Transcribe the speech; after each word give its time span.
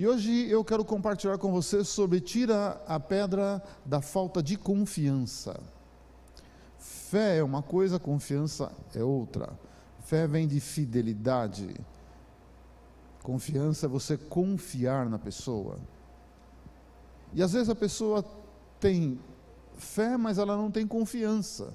E 0.00 0.06
hoje 0.06 0.48
eu 0.48 0.64
quero 0.64 0.82
compartilhar 0.82 1.36
com 1.36 1.52
você 1.52 1.84
sobre 1.84 2.22
tira 2.22 2.82
a 2.86 2.98
pedra 2.98 3.62
da 3.84 4.00
falta 4.00 4.42
de 4.42 4.56
confiança. 4.56 5.60
Fé 6.78 7.36
é 7.36 7.44
uma 7.44 7.62
coisa, 7.62 7.98
confiança 7.98 8.72
é 8.94 9.04
outra. 9.04 9.52
Fé 9.98 10.26
vem 10.26 10.48
de 10.48 10.58
fidelidade. 10.58 11.76
Confiança 13.22 13.84
é 13.84 13.88
você 13.90 14.16
confiar 14.16 15.06
na 15.06 15.18
pessoa. 15.18 15.78
E 17.34 17.42
às 17.42 17.52
vezes 17.52 17.68
a 17.68 17.74
pessoa 17.74 18.24
tem 18.80 19.20
fé, 19.76 20.16
mas 20.16 20.38
ela 20.38 20.56
não 20.56 20.70
tem 20.70 20.86
confiança. 20.86 21.74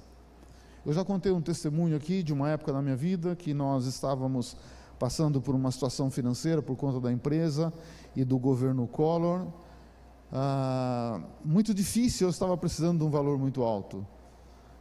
Eu 0.84 0.92
já 0.92 1.04
contei 1.04 1.30
um 1.30 1.40
testemunho 1.40 1.96
aqui 1.96 2.24
de 2.24 2.32
uma 2.32 2.50
época 2.50 2.72
da 2.72 2.82
minha 2.82 2.96
vida 2.96 3.36
que 3.36 3.54
nós 3.54 3.86
estávamos 3.86 4.56
passando 4.98 5.40
por 5.40 5.54
uma 5.54 5.70
situação 5.70 6.10
financeira 6.10 6.62
por 6.62 6.76
conta 6.76 7.00
da 7.00 7.12
empresa 7.12 7.72
e 8.14 8.24
do 8.24 8.38
governo 8.38 8.86
Collor. 8.86 9.46
Ah, 10.32 11.20
muito 11.44 11.72
difícil, 11.74 12.26
eu 12.26 12.30
estava 12.30 12.56
precisando 12.56 12.98
de 12.98 13.04
um 13.04 13.10
valor 13.10 13.38
muito 13.38 13.62
alto. 13.62 14.06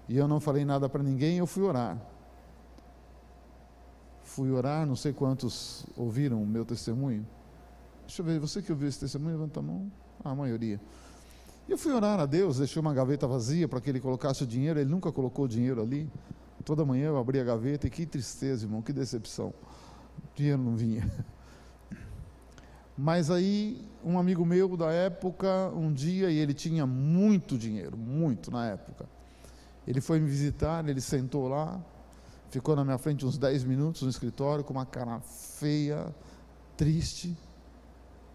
E 0.08 0.18
eu 0.18 0.28
não 0.28 0.40
falei 0.40 0.64
nada 0.64 0.88
para 0.88 1.04
ninguém, 1.04 1.38
eu 1.38 1.48
fui 1.48 1.64
orar. 1.64 2.00
Fui 4.24 4.52
orar, 4.52 4.86
não 4.86 4.96
sei 4.96 5.14
quantos 5.14 5.86
ouviram 5.96 6.42
o 6.42 6.46
meu 6.46 6.66
testemunho. 6.66 7.26
Deixa 8.06 8.22
eu 8.22 8.26
ver, 8.26 8.40
você 8.40 8.62
que 8.62 8.72
ouviu 8.72 8.88
esse 8.88 9.00
testemunho, 9.00 9.38
levanta 9.38 9.60
a 9.60 9.64
mão. 9.64 9.92
Ah, 10.24 10.32
a 10.32 10.36
maioria. 10.36 10.80
E 11.68 11.72
eu 11.72 11.78
fui 11.78 11.92
orar 11.92 12.20
a 12.20 12.26
Deus, 12.26 12.58
deixei 12.58 12.80
uma 12.80 12.94
gaveta 12.94 13.28
vazia 13.28 13.68
para 13.68 13.82
que 13.82 13.90
ele 13.90 14.00
colocasse 14.00 14.44
o 14.44 14.48
dinheiro, 14.48 14.80
ele 14.80 14.90
nunca 14.90 15.12
colocou 15.12 15.46
o 15.46 15.48
dinheiro 15.48 15.82
ali. 15.82 16.10
Toda 16.64 16.84
manhã 16.86 17.08
eu 17.08 17.18
abri 17.18 17.40
a 17.40 17.44
gaveta 17.44 17.86
e 17.86 17.90
que 17.90 18.06
tristeza, 18.06 18.66
irmão, 18.66 18.82
que 18.82 18.92
decepção. 18.92 19.54
Dinheiro 20.36 20.62
não 20.62 20.76
vinha. 20.76 21.10
Mas 22.98 23.30
aí, 23.30 23.86
um 24.04 24.18
amigo 24.18 24.46
meu 24.46 24.78
da 24.78 24.92
época, 24.92 25.70
um 25.76 25.92
dia, 25.92 26.30
e 26.30 26.38
ele 26.38 26.54
tinha 26.54 26.86
muito 26.86 27.58
dinheiro, 27.58 27.98
muito 27.98 28.50
na 28.50 28.68
época. 28.68 29.06
Ele 29.86 30.00
foi 30.00 30.20
me 30.20 30.28
visitar, 30.28 30.88
ele 30.88 31.02
sentou 31.02 31.48
lá, 31.48 31.80
ficou 32.50 32.76
na 32.76 32.86
minha 32.86 32.98
frente 32.98 33.26
uns 33.26 33.38
10 33.38 33.66
minutos 33.66 34.02
no 34.02 34.10
escritório, 34.10 34.64
com 34.64 34.74
uma 34.74 34.86
cara 34.86 35.20
feia, 35.20 36.08
triste. 36.78 37.38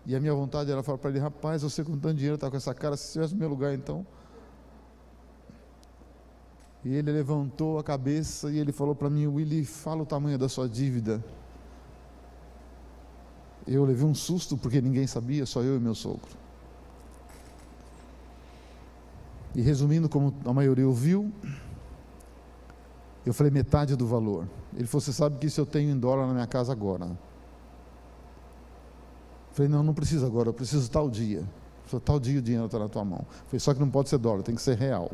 E 0.05 0.15
a 0.15 0.21
minha 0.21 0.35
vontade 0.35 0.71
era 0.71 0.83
falar 0.83 0.99
para 0.99 1.11
ele: 1.11 1.19
rapaz, 1.19 1.63
você 1.63 1.83
com 1.83 1.99
tanto 1.99 2.15
dinheiro 2.15 2.35
está 2.35 2.51
com 2.51 2.57
essa 2.57 2.75
cara, 2.75 2.97
se 2.97 3.07
estivesse 3.07 3.33
no 3.33 3.41
meu 3.41 3.49
lugar 3.49 3.75
então. 3.75 4.07
E 6.85 6.95
ele 6.95 7.13
levantou 7.13 7.79
a 7.79 7.85
cabeça 7.85 8.51
e 8.51 8.59
ele 8.59 8.73
falou 8.73 8.95
para 8.95 9.11
mim: 9.11 9.27
Willy, 9.27 9.65
fala 9.65 10.03
o 10.03 10.07
tamanho 10.07 10.39
da 10.39 10.49
sua 10.49 10.69
dívida. 10.69 11.23
Eu 13.67 13.85
levei 13.85 14.05
um 14.05 14.15
susto 14.15 14.57
porque 14.57 14.81
ninguém 14.81 15.07
sabia, 15.07 15.47
só 15.47 15.63
eu 15.63 15.77
e 15.77 15.81
meu 15.81 15.95
sogro. 15.95 16.41
E 19.55 19.61
resumindo, 19.61 20.09
como 20.09 20.35
a 20.45 20.53
maioria 20.53 20.87
ouviu, 20.87 21.33
eu 23.27 23.35
falei 23.35 23.51
metade 23.51 23.97
do 23.97 24.07
valor. 24.07 24.47
Ele 24.75 24.87
falou: 24.87 25.01
Você 25.01 25.13
sabe 25.13 25.39
que 25.39 25.47
isso 25.47 25.61
eu 25.61 25.67
tenho 25.67 25.91
em 25.91 25.99
dólar 25.99 26.27
na 26.27 26.33
minha 26.33 26.47
casa 26.47 26.73
agora. 26.73 27.07
Eu 27.07 27.19
falei: 29.53 29.71
Não, 29.71 29.83
não 29.83 29.93
precisa 29.93 30.27
agora, 30.27 30.49
eu 30.49 30.55
preciso 30.55 30.91
tal 30.91 31.11
dia. 31.11 31.45
Falei, 31.85 32.05
tal 32.05 32.21
dia 32.21 32.39
o 32.39 32.43
dinheiro 32.43 32.67
está 32.67 32.79
na 32.79 32.89
tua 32.89 33.05
mão. 33.05 33.21
Eu 33.29 33.45
falei: 33.47 33.61
Só 33.61 33.75
que 33.75 33.81
não 33.81 33.91
pode 33.91 34.09
ser 34.09 34.19
dólar, 34.19 34.43
tem 34.43 34.55
que 34.55 34.63
ser 34.63 34.77
real. 34.79 35.11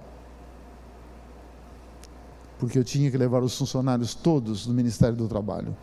Porque 2.58 2.78
eu 2.78 2.84
tinha 2.84 3.10
que 3.10 3.18
levar 3.18 3.42
os 3.42 3.56
funcionários 3.56 4.14
todos 4.14 4.66
do 4.66 4.72
Ministério 4.72 5.16
do 5.16 5.28
Trabalho. 5.28 5.76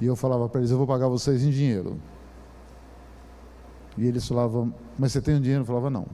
E 0.00 0.06
eu 0.06 0.16
falava 0.16 0.48
para 0.48 0.60
eles: 0.60 0.70
Eu 0.70 0.78
vou 0.78 0.86
pagar 0.86 1.08
vocês 1.08 1.42
em 1.42 1.50
dinheiro. 1.50 1.98
E 3.96 4.06
eles 4.06 4.26
falavam: 4.26 4.74
Mas 4.98 5.12
você 5.12 5.20
tem 5.20 5.34
um 5.34 5.40
dinheiro? 5.40 5.62
Eu 5.62 5.66
falava: 5.66 5.90
Não. 5.90 6.06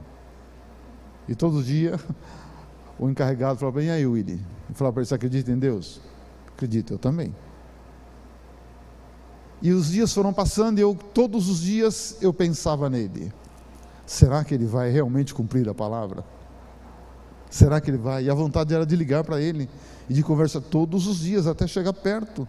E 1.27 1.35
todo 1.35 1.63
dia 1.63 1.99
o 2.97 3.09
encarregado 3.09 3.59
falava: 3.59 3.83
E 3.83 3.89
aí, 3.89 4.05
Willy? 4.05 4.39
Eu 4.69 4.75
falava 4.75 4.93
para 4.93 5.01
ele: 5.01 5.07
Você 5.07 5.15
acredita 5.15 5.51
em 5.51 5.59
Deus? 5.59 6.01
Acredito, 6.47 6.93
eu 6.93 6.97
também. 6.97 7.33
E 9.61 9.71
os 9.71 9.91
dias 9.91 10.13
foram 10.13 10.33
passando 10.33 10.77
e 10.77 10.81
eu, 10.81 10.93
todos 11.13 11.47
os 11.47 11.61
dias 11.61 12.17
eu 12.21 12.33
pensava 12.33 12.89
nele. 12.89 13.31
Será 14.05 14.43
que 14.43 14.53
ele 14.53 14.65
vai 14.65 14.91
realmente 14.91 15.33
cumprir 15.33 15.69
a 15.69 15.73
palavra? 15.73 16.25
Será 17.49 17.79
que 17.79 17.89
ele 17.89 17.97
vai? 17.97 18.25
E 18.25 18.29
a 18.29 18.33
vontade 18.33 18.73
era 18.73 18.85
de 18.85 18.95
ligar 18.95 19.23
para 19.23 19.39
ele 19.39 19.69
e 20.09 20.13
de 20.13 20.21
conversar 20.21 20.59
todos 20.59 21.07
os 21.07 21.19
dias 21.19 21.47
até 21.47 21.65
chegar 21.65 21.93
perto. 21.93 22.45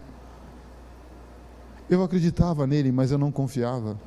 Eu 1.89 2.03
acreditava 2.03 2.65
nele, 2.65 2.91
mas 2.91 3.11
eu 3.11 3.17
não 3.17 3.31
confiava. 3.31 3.99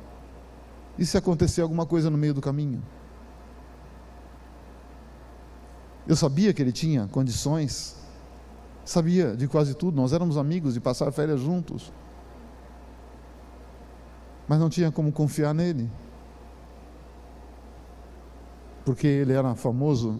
E 0.97 1.05
se 1.05 1.17
acontecer 1.17 1.61
alguma 1.61 1.85
coisa 1.85 2.09
no 2.09 2.17
meio 2.17 2.33
do 2.33 2.41
caminho? 2.41 2.83
Eu 6.05 6.15
sabia 6.15 6.53
que 6.53 6.61
ele 6.61 6.71
tinha 6.71 7.07
condições, 7.07 7.95
sabia 8.83 9.35
de 9.35 9.47
quase 9.47 9.75
tudo, 9.75 9.95
nós 9.95 10.11
éramos 10.11 10.37
amigos 10.37 10.73
de 10.73 10.79
passar 10.79 11.11
férias 11.11 11.39
juntos, 11.39 11.93
mas 14.47 14.59
não 14.59 14.69
tinha 14.69 14.91
como 14.91 15.11
confiar 15.11 15.53
nele, 15.53 15.89
porque 18.83 19.05
ele 19.05 19.33
era 19.33 19.53
famoso, 19.53 20.19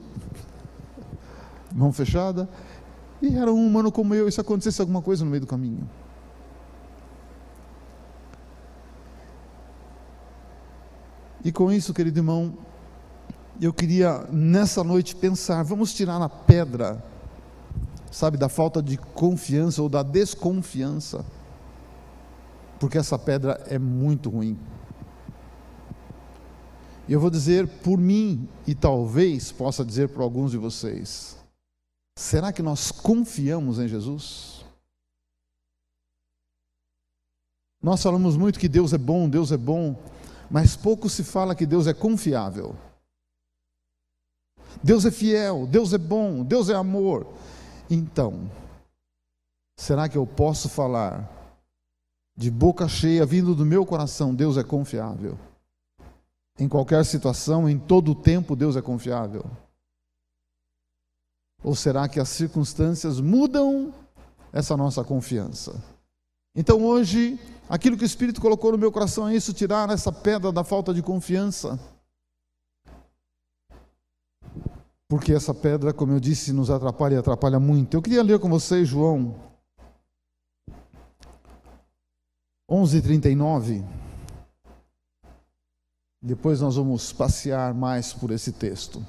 mão 1.73 1.91
fechada, 1.91 2.47
e 3.19 3.35
era 3.35 3.51
um 3.51 3.65
humano 3.65 3.91
como 3.91 4.13
eu, 4.13 4.27
e 4.27 4.31
se 4.31 4.39
acontecesse 4.39 4.79
alguma 4.79 5.01
coisa 5.01 5.25
no 5.25 5.31
meio 5.31 5.41
do 5.41 5.47
caminho. 5.47 5.89
E 11.49 11.51
com 11.51 11.71
isso, 11.71 11.95
querido 11.95 12.19
irmão, 12.19 12.55
eu 13.59 13.73
queria 13.73 14.19
nessa 14.31 14.83
noite 14.83 15.15
pensar, 15.15 15.63
vamos 15.63 15.91
tirar 15.95 16.21
a 16.21 16.29
pedra, 16.29 17.03
sabe, 18.11 18.37
da 18.37 18.47
falta 18.47 18.83
de 18.83 18.97
confiança 18.97 19.81
ou 19.81 19.89
da 19.89 20.03
desconfiança, 20.03 21.25
porque 22.79 22.99
essa 22.99 23.17
pedra 23.17 23.59
é 23.65 23.79
muito 23.79 24.29
ruim. 24.29 24.59
E 27.07 27.13
eu 27.13 27.19
vou 27.19 27.31
dizer 27.31 27.67
por 27.79 27.97
mim, 27.97 28.47
e 28.67 28.75
talvez 28.75 29.51
possa 29.51 29.83
dizer 29.83 30.09
para 30.09 30.21
alguns 30.21 30.51
de 30.51 30.57
vocês: 30.59 31.35
será 32.15 32.53
que 32.53 32.61
nós 32.61 32.91
confiamos 32.91 33.79
em 33.79 33.87
Jesus? 33.87 34.63
Nós 37.81 38.03
falamos 38.03 38.37
muito 38.37 38.59
que 38.59 38.69
Deus 38.69 38.93
é 38.93 38.99
bom, 38.99 39.27
Deus 39.27 39.51
é 39.51 39.57
bom, 39.57 39.97
mas 40.49 40.75
pouco 40.75 41.09
se 41.09 41.23
fala 41.23 41.55
que 41.55 41.65
Deus 41.65 41.87
é 41.87 41.93
confiável. 41.93 42.75
Deus 44.83 45.05
é 45.05 45.11
fiel, 45.11 45.67
Deus 45.67 45.93
é 45.93 45.97
bom, 45.97 46.43
Deus 46.43 46.69
é 46.69 46.73
amor. 46.73 47.27
Então, 47.89 48.49
será 49.77 50.07
que 50.07 50.17
eu 50.17 50.25
posso 50.25 50.69
falar 50.69 51.29
de 52.35 52.49
boca 52.49 52.87
cheia, 52.87 53.25
vindo 53.25 53.53
do 53.53 53.65
meu 53.65 53.85
coração, 53.85 54.33
Deus 54.33 54.57
é 54.57 54.63
confiável? 54.63 55.37
Em 56.57 56.67
qualquer 56.67 57.05
situação, 57.05 57.69
em 57.69 57.77
todo 57.77 58.11
o 58.11 58.15
tempo, 58.15 58.55
Deus 58.55 58.75
é 58.75 58.81
confiável? 58.81 59.45
Ou 61.63 61.75
será 61.75 62.07
que 62.07 62.19
as 62.19 62.29
circunstâncias 62.29 63.19
mudam 63.19 63.93
essa 64.51 64.77
nossa 64.77 65.03
confiança? 65.03 65.98
Então 66.59 66.83
hoje, 66.83 67.39
aquilo 67.69 67.95
que 67.95 68.03
o 68.03 68.05
Espírito 68.05 68.41
colocou 68.41 68.73
no 68.73 68.77
meu 68.77 68.91
coração 68.91 69.29
é 69.29 69.33
isso: 69.33 69.53
tirar 69.53 69.89
essa 69.91 70.11
pedra 70.11 70.51
da 70.51 70.61
falta 70.61 70.93
de 70.93 71.01
confiança. 71.01 71.79
Porque 75.07 75.31
essa 75.31 75.53
pedra, 75.53 75.93
como 75.93 76.11
eu 76.11 76.19
disse, 76.19 76.51
nos 76.51 76.69
atrapalha 76.69 77.15
e 77.15 77.17
atrapalha 77.17 77.61
muito. 77.61 77.95
Eu 77.95 78.01
queria 78.01 78.21
ler 78.21 78.39
com 78.39 78.49
vocês 78.49 78.89
João 78.89 79.33
11:39. 82.69 83.81
Depois 86.21 86.59
nós 86.59 86.75
vamos 86.75 87.13
passear 87.13 87.73
mais 87.73 88.11
por 88.11 88.31
esse 88.31 88.51
texto. 88.51 89.01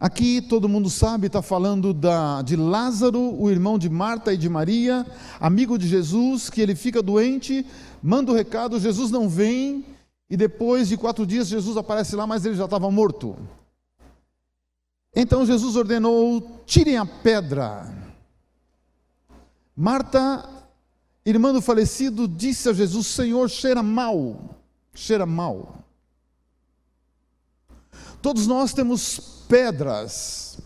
Aqui 0.00 0.40
todo 0.40 0.68
mundo 0.68 0.88
sabe, 0.88 1.26
está 1.26 1.42
falando 1.42 1.92
da, 1.92 2.40
de 2.40 2.56
Lázaro, 2.56 3.38
o 3.38 3.50
irmão 3.50 3.78
de 3.78 3.90
Marta 3.90 4.32
e 4.32 4.36
de 4.36 4.48
Maria, 4.48 5.06
amigo 5.38 5.78
de 5.78 5.86
Jesus, 5.86 6.48
que 6.48 6.62
ele 6.62 6.74
fica 6.74 7.02
doente, 7.02 7.66
manda 8.02 8.32
o 8.32 8.34
recado, 8.34 8.80
Jesus 8.80 9.10
não 9.10 9.28
vem, 9.28 9.84
e 10.30 10.38
depois 10.38 10.88
de 10.88 10.96
quatro 10.96 11.26
dias 11.26 11.48
Jesus 11.48 11.76
aparece 11.76 12.16
lá, 12.16 12.26
mas 12.26 12.46
ele 12.46 12.54
já 12.54 12.64
estava 12.64 12.90
morto. 12.90 13.36
Então 15.14 15.44
Jesus 15.44 15.76
ordenou: 15.76 16.62
tirem 16.64 16.96
a 16.96 17.04
pedra. 17.04 17.92
Marta, 19.76 20.48
irmã 21.26 21.52
do 21.52 21.60
falecido, 21.60 22.26
disse 22.26 22.68
a 22.68 22.72
Jesus: 22.72 23.06
Senhor, 23.06 23.50
cheira 23.50 23.82
mal, 23.82 24.56
cheira 24.94 25.26
mal. 25.26 25.84
Todos 28.22 28.46
nós 28.46 28.72
temos 28.72 29.39
pedras 29.50 30.58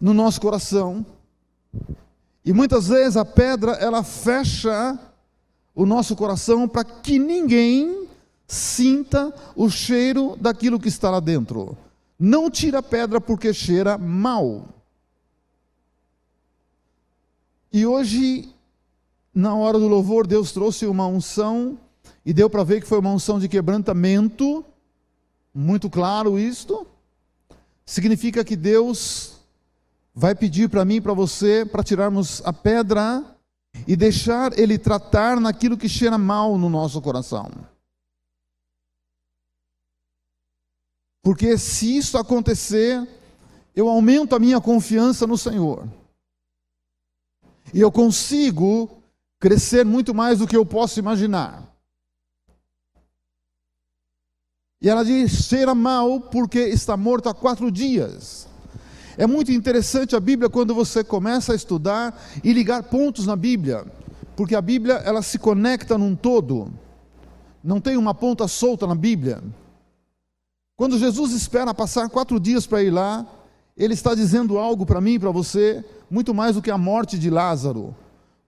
no 0.00 0.14
nosso 0.14 0.40
coração. 0.40 1.04
E 2.42 2.52
muitas 2.52 2.88
vezes 2.88 3.18
a 3.18 3.24
pedra 3.26 3.72
ela 3.72 4.02
fecha 4.02 4.98
o 5.74 5.84
nosso 5.84 6.16
coração 6.16 6.66
para 6.66 6.82
que 6.82 7.18
ninguém 7.18 8.08
sinta 8.46 9.34
o 9.54 9.68
cheiro 9.68 10.34
daquilo 10.40 10.80
que 10.80 10.88
está 10.88 11.10
lá 11.10 11.20
dentro. 11.20 11.76
Não 12.18 12.50
tira 12.50 12.82
pedra 12.82 13.20
porque 13.20 13.52
cheira 13.52 13.98
mal. 13.98 14.66
E 17.70 17.84
hoje, 17.84 18.48
na 19.34 19.54
hora 19.54 19.78
do 19.78 19.88
louvor, 19.88 20.26
Deus 20.26 20.52
trouxe 20.52 20.86
uma 20.86 21.06
unção, 21.06 21.78
e 22.24 22.32
deu 22.32 22.48
para 22.48 22.62
ver 22.62 22.80
que 22.80 22.86
foi 22.86 22.98
uma 22.98 23.10
unção 23.10 23.38
de 23.38 23.48
quebrantamento, 23.48 24.64
muito 25.52 25.90
claro 25.90 26.38
isto. 26.38 26.86
Significa 27.86 28.44
que 28.44 28.56
Deus 28.56 29.40
vai 30.14 30.34
pedir 30.34 30.68
para 30.68 30.84
mim 30.84 30.96
e 30.96 31.00
para 31.00 31.12
você 31.12 31.66
para 31.66 31.82
tirarmos 31.82 32.40
a 32.44 32.52
pedra 32.52 33.24
e 33.86 33.96
deixar 33.96 34.56
Ele 34.58 34.78
tratar 34.78 35.40
naquilo 35.40 35.76
que 35.76 35.88
cheira 35.88 36.16
mal 36.16 36.56
no 36.56 36.70
nosso 36.70 37.00
coração. 37.02 37.50
Porque 41.22 41.56
se 41.58 41.96
isso 41.96 42.18
acontecer, 42.18 43.06
eu 43.74 43.88
aumento 43.88 44.36
a 44.36 44.38
minha 44.38 44.60
confiança 44.60 45.26
no 45.26 45.38
Senhor. 45.38 45.88
E 47.72 47.80
eu 47.80 47.90
consigo 47.90 49.02
crescer 49.40 49.84
muito 49.84 50.14
mais 50.14 50.38
do 50.38 50.46
que 50.46 50.56
eu 50.56 50.64
posso 50.64 50.98
imaginar. 50.98 51.73
E 54.80 54.88
ela 54.88 55.04
diz: 55.04 55.46
cheira 55.46 55.74
mal 55.74 56.20
porque 56.20 56.58
está 56.58 56.96
morto 56.96 57.28
há 57.28 57.34
quatro 57.34 57.70
dias. 57.70 58.46
É 59.16 59.26
muito 59.26 59.52
interessante 59.52 60.16
a 60.16 60.20
Bíblia 60.20 60.50
quando 60.50 60.74
você 60.74 61.04
começa 61.04 61.52
a 61.52 61.56
estudar 61.56 62.20
e 62.42 62.52
ligar 62.52 62.82
pontos 62.82 63.26
na 63.26 63.36
Bíblia, 63.36 63.84
porque 64.36 64.56
a 64.56 64.60
Bíblia 64.60 64.94
ela 65.04 65.22
se 65.22 65.38
conecta 65.38 65.96
num 65.96 66.16
todo. 66.16 66.72
Não 67.62 67.80
tem 67.80 67.96
uma 67.96 68.12
ponta 68.12 68.48
solta 68.48 68.86
na 68.86 68.94
Bíblia. 68.94 69.42
Quando 70.76 70.98
Jesus 70.98 71.32
espera 71.32 71.72
passar 71.72 72.08
quatro 72.08 72.40
dias 72.40 72.66
para 72.66 72.82
ir 72.82 72.90
lá, 72.90 73.24
ele 73.76 73.94
está 73.94 74.14
dizendo 74.14 74.58
algo 74.58 74.84
para 74.84 75.00
mim 75.00 75.14
e 75.14 75.18
para 75.18 75.30
você, 75.30 75.84
muito 76.10 76.34
mais 76.34 76.56
do 76.56 76.62
que 76.62 76.70
a 76.70 76.76
morte 76.76 77.16
de 77.16 77.30
Lázaro, 77.30 77.94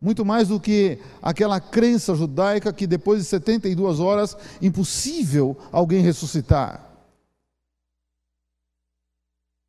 muito 0.00 0.24
mais 0.24 0.48
do 0.48 0.60
que 0.60 0.98
aquela 1.22 1.60
crença 1.60 2.14
judaica 2.14 2.72
que 2.72 2.86
depois 2.86 3.20
de 3.20 3.28
72 3.28 4.00
horas, 4.00 4.36
impossível 4.60 5.56
alguém 5.72 6.02
ressuscitar. 6.02 6.84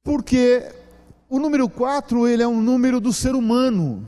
Porque 0.03 0.71
o 1.29 1.39
número 1.39 1.67
4, 1.67 2.27
ele 2.27 2.43
é 2.43 2.47
um 2.47 2.61
número 2.61 2.99
do 2.99 3.11
ser 3.11 3.35
humano. 3.35 4.07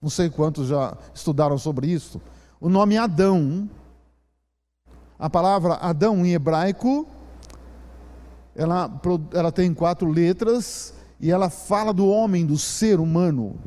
Não 0.00 0.10
sei 0.10 0.28
quantos 0.28 0.68
já 0.68 0.96
estudaram 1.14 1.56
sobre 1.56 1.86
isso. 1.86 2.20
O 2.60 2.68
nome 2.68 2.98
Adão, 2.98 3.70
a 5.18 5.30
palavra 5.30 5.74
Adão 5.74 6.24
em 6.26 6.34
hebraico, 6.34 7.06
ela, 8.54 8.90
ela 9.32 9.52
tem 9.52 9.72
quatro 9.72 10.10
letras 10.10 10.92
e 11.20 11.30
ela 11.30 11.48
fala 11.48 11.92
do 11.92 12.06
homem, 12.08 12.44
do 12.44 12.58
ser 12.58 13.00
humano. 13.00 13.58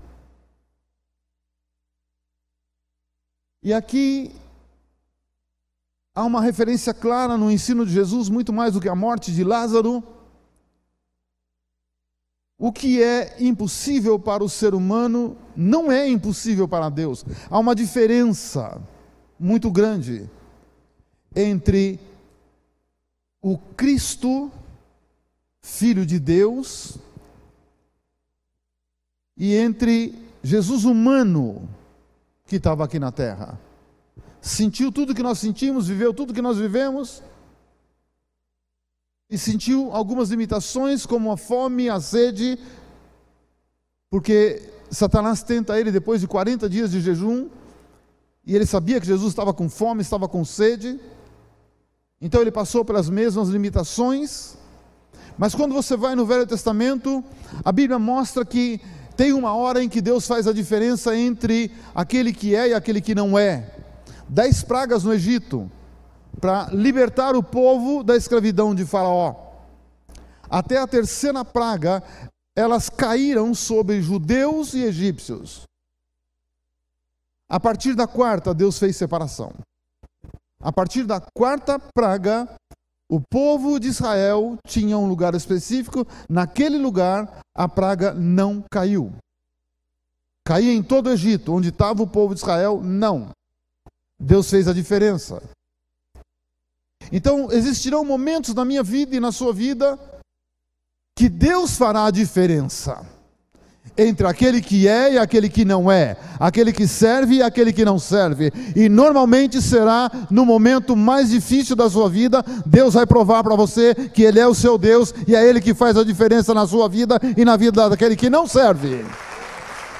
E 3.65 3.73
aqui 3.73 4.31
há 6.13 6.23
uma 6.23 6.39
referência 6.39 6.93
clara 6.93 7.35
no 7.35 7.49
ensino 7.49 7.83
de 7.83 7.91
Jesus, 7.91 8.29
muito 8.29 8.53
mais 8.53 8.73
do 8.75 8.79
que 8.79 8.87
a 8.87 8.93
morte 8.93 9.31
de 9.31 9.43
Lázaro. 9.43 10.03
O 12.59 12.71
que 12.71 13.01
é 13.01 13.37
impossível 13.39 14.19
para 14.19 14.43
o 14.43 14.49
ser 14.49 14.75
humano 14.75 15.35
não 15.55 15.91
é 15.91 16.07
impossível 16.07 16.67
para 16.67 16.89
Deus. 16.89 17.25
Há 17.49 17.57
uma 17.57 17.73
diferença 17.73 18.79
muito 19.39 19.71
grande 19.71 20.29
entre 21.35 21.99
o 23.41 23.57
Cristo 23.57 24.51
Filho 25.59 26.05
de 26.05 26.19
Deus, 26.19 26.99
e 29.35 29.55
entre 29.55 30.13
Jesus 30.43 30.85
humano, 30.85 31.67
que 32.45 32.57
estava 32.57 32.83
aqui 32.83 32.99
na 32.99 33.11
terra. 33.11 33.59
Sentiu 34.39 34.91
tudo 34.91 35.15
que 35.15 35.23
nós 35.23 35.39
sentimos, 35.39 35.87
viveu 35.87 36.13
tudo 36.13 36.33
que 36.33 36.41
nós 36.41 36.57
vivemos, 36.57 37.23
e 39.29 39.37
sentiu 39.37 39.89
algumas 39.91 40.29
limitações, 40.29 41.05
como 41.05 41.31
a 41.31 41.37
fome, 41.37 41.89
a 41.89 41.99
sede, 41.99 42.59
porque 44.09 44.61
Satanás 44.91 45.41
tenta 45.41 45.79
ele 45.79 45.91
depois 45.91 46.21
de 46.21 46.27
40 46.27 46.69
dias 46.69 46.91
de 46.91 47.01
jejum, 47.01 47.49
e 48.45 48.55
ele 48.55 48.67
sabia 48.67 49.01
que 49.01 49.07
Jesus 49.07 49.29
estava 49.29 49.51
com 49.51 49.67
fome, 49.67 50.03
estava 50.03 50.29
com 50.29 50.45
sede, 50.45 50.99
então 52.21 52.39
ele 52.41 52.51
passou 52.51 52.85
pelas 52.85 53.09
mesmas 53.09 53.49
limitações, 53.49 54.55
mas 55.37 55.55
quando 55.55 55.73
você 55.73 55.97
vai 55.97 56.15
no 56.15 56.25
Velho 56.25 56.45
Testamento, 56.45 57.23
a 57.63 57.71
Bíblia 57.71 57.97
mostra 57.97 58.45
que 58.45 58.79
tem 59.15 59.33
uma 59.33 59.55
hora 59.55 59.83
em 59.83 59.89
que 59.89 60.01
Deus 60.01 60.27
faz 60.27 60.47
a 60.47 60.53
diferença 60.53 61.15
entre 61.15 61.71
aquele 61.93 62.33
que 62.33 62.55
é 62.55 62.69
e 62.69 62.73
aquele 62.73 63.01
que 63.01 63.15
não 63.15 63.37
é. 63.37 63.71
Dez 64.27 64.63
pragas 64.63 65.03
no 65.03 65.13
Egito, 65.13 65.69
para 66.39 66.67
libertar 66.71 67.35
o 67.35 67.43
povo 67.43 68.03
da 68.03 68.15
escravidão 68.15 68.75
de 68.75 68.85
Faraó. 68.85 69.35
Até 70.49 70.77
a 70.77 70.87
terceira 70.87 71.43
praga, 71.43 72.03
elas 72.55 72.89
caíram 72.89 73.53
sobre 73.53 74.01
judeus 74.01 74.73
e 74.73 74.83
egípcios. 74.83 75.63
A 77.49 77.59
partir 77.59 77.95
da 77.95 78.07
quarta, 78.07 78.53
Deus 78.53 78.77
fez 78.79 78.95
separação. 78.95 79.53
A 80.59 80.71
partir 80.71 81.03
da 81.03 81.21
quarta 81.35 81.79
praga, 81.79 82.49
o 83.09 83.19
povo 83.19 83.79
de 83.79 83.87
Israel 83.87 84.57
tinha 84.67 84.97
um 84.97 85.07
lugar 85.07 85.35
específico, 85.35 86.05
naquele 86.29 86.77
lugar 86.77 87.39
a 87.53 87.67
praga 87.67 88.13
não 88.13 88.63
caiu. 88.69 89.13
Caía 90.43 90.73
em 90.73 90.83
todo 90.83 91.07
o 91.07 91.11
Egito, 91.11 91.53
onde 91.53 91.69
estava 91.69 92.03
o 92.03 92.07
povo 92.07 92.33
de 92.33 92.41
Israel, 92.41 92.81
não. 92.83 93.29
Deus 94.19 94.49
fez 94.49 94.67
a 94.67 94.73
diferença. 94.73 95.41
Então, 97.11 97.51
existirão 97.51 98.03
momentos 98.03 98.53
na 98.53 98.65
minha 98.65 98.81
vida 98.81 99.15
e 99.15 99.19
na 99.19 99.31
sua 99.31 99.53
vida 99.53 99.99
que 101.15 101.29
Deus 101.29 101.77
fará 101.77 102.05
a 102.05 102.11
diferença 102.11 103.14
entre 103.97 104.27
aquele 104.27 104.61
que 104.61 104.87
é 104.87 105.13
e 105.13 105.17
aquele 105.17 105.49
que 105.49 105.63
não 105.63 105.91
é, 105.91 106.17
aquele 106.39 106.73
que 106.73 106.87
serve 106.87 107.35
e 107.35 107.41
aquele 107.41 107.71
que 107.71 107.85
não 107.85 107.97
serve. 107.97 108.51
E 108.75 108.89
normalmente 108.89 109.61
será 109.61 110.11
no 110.29 110.45
momento 110.45 110.95
mais 110.95 111.29
difícil 111.29 111.75
da 111.75 111.89
sua 111.89 112.09
vida, 112.09 112.43
Deus 112.65 112.93
vai 112.93 113.05
provar 113.05 113.43
para 113.43 113.55
você 113.55 113.93
que 113.93 114.23
Ele 114.23 114.39
é 114.39 114.47
o 114.47 114.55
seu 114.55 114.77
Deus 114.77 115.13
e 115.27 115.35
é 115.35 115.47
Ele 115.47 115.61
que 115.61 115.73
faz 115.73 115.97
a 115.97 116.03
diferença 116.03 116.53
na 116.53 116.67
sua 116.67 116.89
vida 116.89 117.19
e 117.37 117.45
na 117.45 117.55
vida 117.55 117.89
daquele 117.89 118.15
que 118.15 118.29
não 118.29 118.47
serve. 118.47 119.05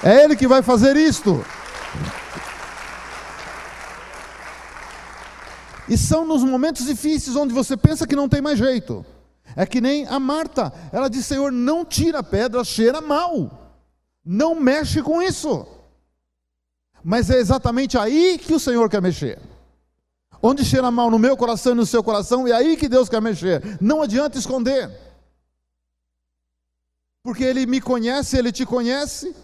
É 0.03 0.23
Ele 0.23 0.35
que 0.35 0.47
vai 0.47 0.61
fazer 0.61 0.95
isto. 0.95 1.43
E 5.87 5.97
são 5.97 6.25
nos 6.25 6.43
momentos 6.43 6.85
difíceis 6.85 7.35
onde 7.35 7.53
você 7.53 7.77
pensa 7.77 8.07
que 8.07 8.15
não 8.15 8.27
tem 8.27 8.41
mais 8.41 8.57
jeito. 8.57 9.05
É 9.55 9.65
que 9.65 9.79
nem 9.79 10.05
a 10.07 10.19
Marta, 10.19 10.73
ela 10.91 11.07
disse: 11.07 11.29
Senhor, 11.29 11.51
não 11.51 11.85
tira 11.85 12.19
a 12.19 12.23
pedra, 12.23 12.63
cheira 12.63 12.99
mal. 12.99 13.64
Não 14.25 14.55
mexe 14.55 15.03
com 15.03 15.21
isso. 15.21 15.67
Mas 17.03 17.29
é 17.29 17.37
exatamente 17.37 17.97
aí 17.97 18.39
que 18.39 18.53
o 18.53 18.59
Senhor 18.59 18.89
quer 18.89 19.01
mexer. 19.01 19.39
Onde 20.41 20.65
cheira 20.65 20.89
mal 20.89 21.11
no 21.11 21.19
meu 21.19 21.37
coração 21.37 21.73
e 21.73 21.75
no 21.75 21.85
seu 21.85 22.03
coração, 22.03 22.47
é 22.47 22.51
aí 22.51 22.75
que 22.75 22.89
Deus 22.89 23.07
quer 23.07 23.21
mexer. 23.21 23.61
Não 23.79 24.01
adianta 24.01 24.39
esconder. 24.39 24.89
Porque 27.21 27.43
Ele 27.43 27.65
me 27.65 27.79
conhece, 27.79 28.37
Ele 28.37 28.51
te 28.51 28.65
conhece, 28.65 29.35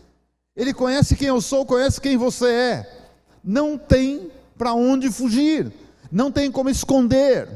Ele 0.56 0.74
conhece 0.74 1.16
quem 1.16 1.28
eu 1.28 1.42
sou, 1.42 1.66
conhece 1.66 2.02
quem 2.02 2.18
você 2.18 2.48
é. 2.48 3.04
Não 3.44 3.78
tem 3.78 4.32
para 4.58 4.74
onde 4.74 5.12
fugir, 5.12 5.72
não 6.12 6.32
tem 6.32 6.52
como 6.52 6.70
esconder. 6.70 7.48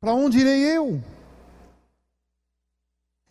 Para 0.00 0.14
onde 0.14 0.38
irei 0.38 0.76
eu? 0.76 1.02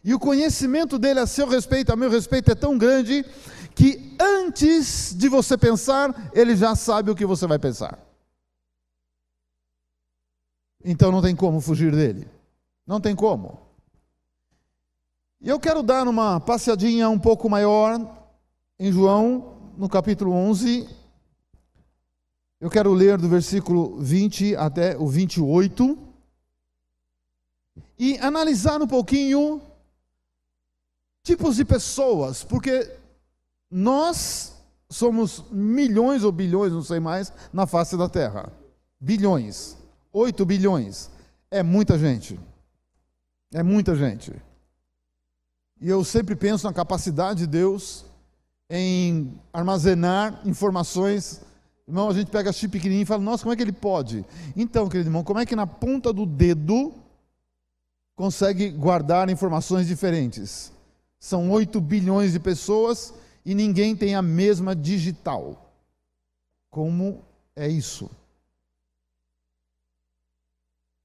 E 0.08 0.14
o 0.14 0.20
conhecimento 0.20 0.98
dele 0.98 1.20
a 1.20 1.28
seu 1.28 1.50
respeito, 1.50 1.92
a 1.92 1.96
meu 1.98 2.10
respeito, 2.10 2.50
é 2.50 2.56
tão 2.56 2.78
grande 2.78 3.26
que 3.76 4.16
antes 4.18 5.14
de 5.14 5.28
você 5.28 5.58
pensar, 5.58 6.32
ele 6.34 6.56
já 6.56 6.78
sabe 6.78 7.12
o 7.12 7.16
que 7.16 7.26
você 7.26 7.46
vai 7.46 7.60
pensar. 7.60 8.00
Então 10.82 11.12
não 11.12 11.22
tem 11.22 11.36
como 11.36 11.60
fugir 11.60 11.92
dele. 11.92 12.26
Não 12.86 13.02
tem 13.02 13.14
como. 13.14 13.60
E 15.42 15.50
eu 15.50 15.60
quero 15.60 15.84
dar 15.84 16.08
uma 16.08 16.40
passeadinha 16.40 17.10
um 17.10 17.20
pouco 17.20 17.50
maior 17.50 18.00
em 18.80 18.90
João, 18.90 19.74
no 19.78 19.90
capítulo 19.90 20.32
11. 20.32 20.88
Eu 22.62 22.70
quero 22.70 22.94
ler 22.94 23.18
do 23.18 23.28
versículo 23.28 24.00
20 24.00 24.56
até 24.56 24.98
o 24.98 25.06
28 25.06 25.98
e 28.00 28.18
analisar 28.20 28.82
um 28.82 28.88
pouquinho 28.88 29.62
tipos 31.28 31.58
de 31.58 31.66
pessoas, 31.66 32.42
porque 32.42 32.90
nós 33.70 34.54
somos 34.90 35.44
milhões 35.52 36.24
ou 36.24 36.32
bilhões, 36.32 36.72
não 36.72 36.82
sei 36.82 37.02
mais, 37.02 37.34
na 37.52 37.68
face 37.68 37.98
da 37.98 38.08
Terra. 38.08 38.50
Bilhões. 38.98 39.78
8 40.14 40.46
bilhões. 40.46 41.12
É 41.52 41.62
muita 41.62 42.00
gente. 42.00 42.40
É 43.54 43.62
muita 43.62 43.94
gente. 43.94 44.34
E 45.82 45.90
eu 45.90 46.02
sempre 46.06 46.34
penso 46.34 46.66
na 46.66 46.74
capacidade 46.74 47.40
de 47.40 47.48
Deus 47.48 48.06
em 48.70 49.38
armazenar 49.52 50.42
informações. 50.46 51.42
Irmão, 51.86 52.10
a 52.10 52.14
gente 52.14 52.32
pega 52.32 52.54
chip 52.54 52.72
pequenininho 52.72 53.04
e 53.04 53.06
fala, 53.06 53.22
nossa, 53.22 53.44
como 53.44 53.54
é 53.54 53.58
que 53.58 53.64
ele 53.64 53.74
pode? 53.74 54.26
Então, 54.56 54.88
querido 54.88 55.10
irmão, 55.10 55.26
como 55.26 55.40
é 55.40 55.46
que 55.46 55.58
na 55.58 55.68
ponta 55.68 56.14
do 56.14 56.26
dedo 56.26 56.94
consegue 58.16 58.70
guardar 58.70 59.30
informações 59.30 59.88
diferentes? 59.88 60.72
São 61.20 61.50
8 61.52 61.80
bilhões 61.82 62.34
de 62.34 62.40
pessoas 62.40 63.14
e 63.46 63.56
ninguém 63.56 63.96
tem 63.96 64.16
a 64.16 64.22
mesma 64.22 64.76
digital. 64.76 65.74
Como 66.70 67.24
é 67.56 67.68
isso? 67.68 68.10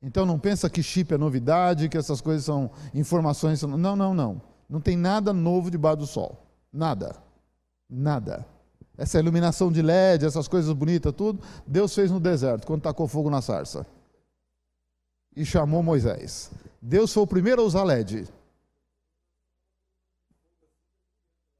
Então 0.02 0.26
não 0.26 0.38
pensa 0.38 0.68
que 0.68 0.82
chip 0.82 1.14
é 1.14 1.18
novidade, 1.18 1.88
que 1.88 1.96
essas 1.96 2.20
coisas 2.20 2.44
são 2.44 2.70
informações. 2.92 3.62
Não, 3.62 3.94
não, 3.96 4.12
não. 4.12 4.42
Não 4.68 4.80
tem 4.80 4.96
nada 4.96 5.32
novo 5.32 5.70
debaixo 5.70 5.98
do 5.98 6.06
sol. 6.06 6.44
Nada. 6.72 7.16
Nada. 7.88 8.44
Essa 8.98 9.18
iluminação 9.18 9.70
de 9.70 9.80
LED, 9.80 10.26
essas 10.26 10.48
coisas 10.48 10.72
bonitas, 10.72 11.12
tudo, 11.14 11.40
Deus 11.66 11.94
fez 11.94 12.10
no 12.10 12.18
deserto, 12.20 12.66
quando 12.66 12.82
tacou 12.82 13.06
fogo 13.06 13.30
na 13.30 13.40
sarça. 13.40 13.86
E 15.34 15.44
chamou 15.44 15.82
Moisés. 15.82 16.50
Deus 16.80 17.12
foi 17.12 17.22
o 17.22 17.26
primeiro 17.26 17.62
a 17.62 17.64
usar 17.64 17.84
LED. 17.84 18.28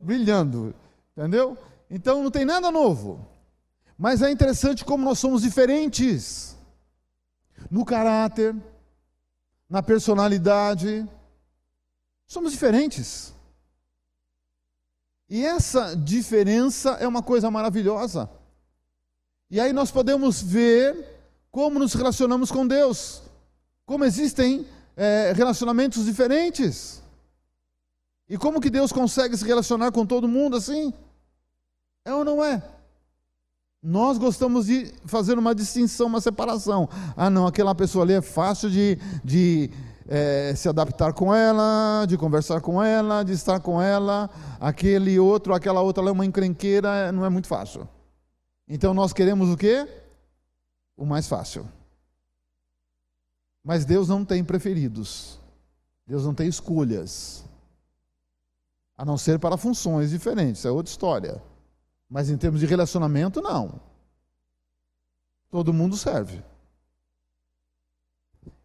Brilhando, 0.02 0.74
entendeu? 1.16 1.56
Então 1.88 2.22
não 2.22 2.30
tem 2.30 2.44
nada 2.44 2.70
novo. 2.70 3.26
Mas 3.96 4.20
é 4.20 4.30
interessante 4.30 4.84
como 4.84 5.04
nós 5.04 5.18
somos 5.18 5.42
diferentes 5.42 6.56
no 7.70 7.84
caráter, 7.84 8.54
na 9.68 9.82
personalidade. 9.82 11.08
Somos 12.26 12.52
diferentes. 12.52 13.32
E 15.28 15.44
essa 15.44 15.94
diferença 15.96 16.90
é 17.00 17.06
uma 17.06 17.22
coisa 17.22 17.50
maravilhosa. 17.50 18.28
E 19.50 19.60
aí 19.60 19.72
nós 19.72 19.90
podemos 19.90 20.42
ver 20.42 21.12
como 21.50 21.78
nos 21.78 21.92
relacionamos 21.92 22.50
com 22.50 22.66
Deus, 22.66 23.22
como 23.84 24.04
existem 24.04 24.66
é, 24.96 25.32
relacionamentos 25.34 26.06
diferentes. 26.06 27.01
E 28.32 28.38
como 28.38 28.62
que 28.62 28.70
Deus 28.70 28.90
consegue 28.90 29.36
se 29.36 29.44
relacionar 29.44 29.92
com 29.92 30.06
todo 30.06 30.26
mundo 30.26 30.56
assim? 30.56 30.90
É 32.02 32.14
ou 32.14 32.24
não 32.24 32.42
é? 32.42 32.62
Nós 33.82 34.16
gostamos 34.16 34.64
de 34.64 34.90
fazer 35.04 35.38
uma 35.38 35.54
distinção, 35.54 36.06
uma 36.06 36.18
separação. 36.18 36.88
Ah, 37.14 37.28
não, 37.28 37.46
aquela 37.46 37.74
pessoa 37.74 38.06
ali 38.06 38.14
é 38.14 38.22
fácil 38.22 38.70
de, 38.70 38.98
de 39.22 39.70
é, 40.08 40.54
se 40.56 40.66
adaptar 40.66 41.12
com 41.12 41.34
ela, 41.34 42.06
de 42.08 42.16
conversar 42.16 42.62
com 42.62 42.82
ela, 42.82 43.22
de 43.22 43.32
estar 43.32 43.60
com 43.60 43.82
ela. 43.82 44.30
Aquele 44.58 45.18
outro, 45.18 45.52
aquela 45.52 45.82
outra 45.82 46.02
é 46.02 46.10
uma 46.10 46.24
encrenqueira, 46.24 47.12
não 47.12 47.26
é 47.26 47.28
muito 47.28 47.48
fácil. 47.48 47.86
Então 48.66 48.94
nós 48.94 49.12
queremos 49.12 49.50
o 49.50 49.58
quê? 49.58 49.86
O 50.96 51.04
mais 51.04 51.28
fácil. 51.28 51.68
Mas 53.62 53.84
Deus 53.84 54.08
não 54.08 54.24
tem 54.24 54.42
preferidos. 54.42 55.38
Deus 56.06 56.24
não 56.24 56.32
tem 56.32 56.48
escolhas 56.48 57.44
a 58.96 59.04
não 59.04 59.16
ser 59.16 59.38
para 59.38 59.56
funções 59.56 60.10
diferentes, 60.10 60.64
é 60.64 60.70
outra 60.70 60.90
história. 60.90 61.42
Mas 62.08 62.28
em 62.28 62.36
termos 62.36 62.60
de 62.60 62.66
relacionamento, 62.66 63.40
não. 63.40 63.80
Todo 65.50 65.72
mundo 65.72 65.96
serve. 65.96 66.42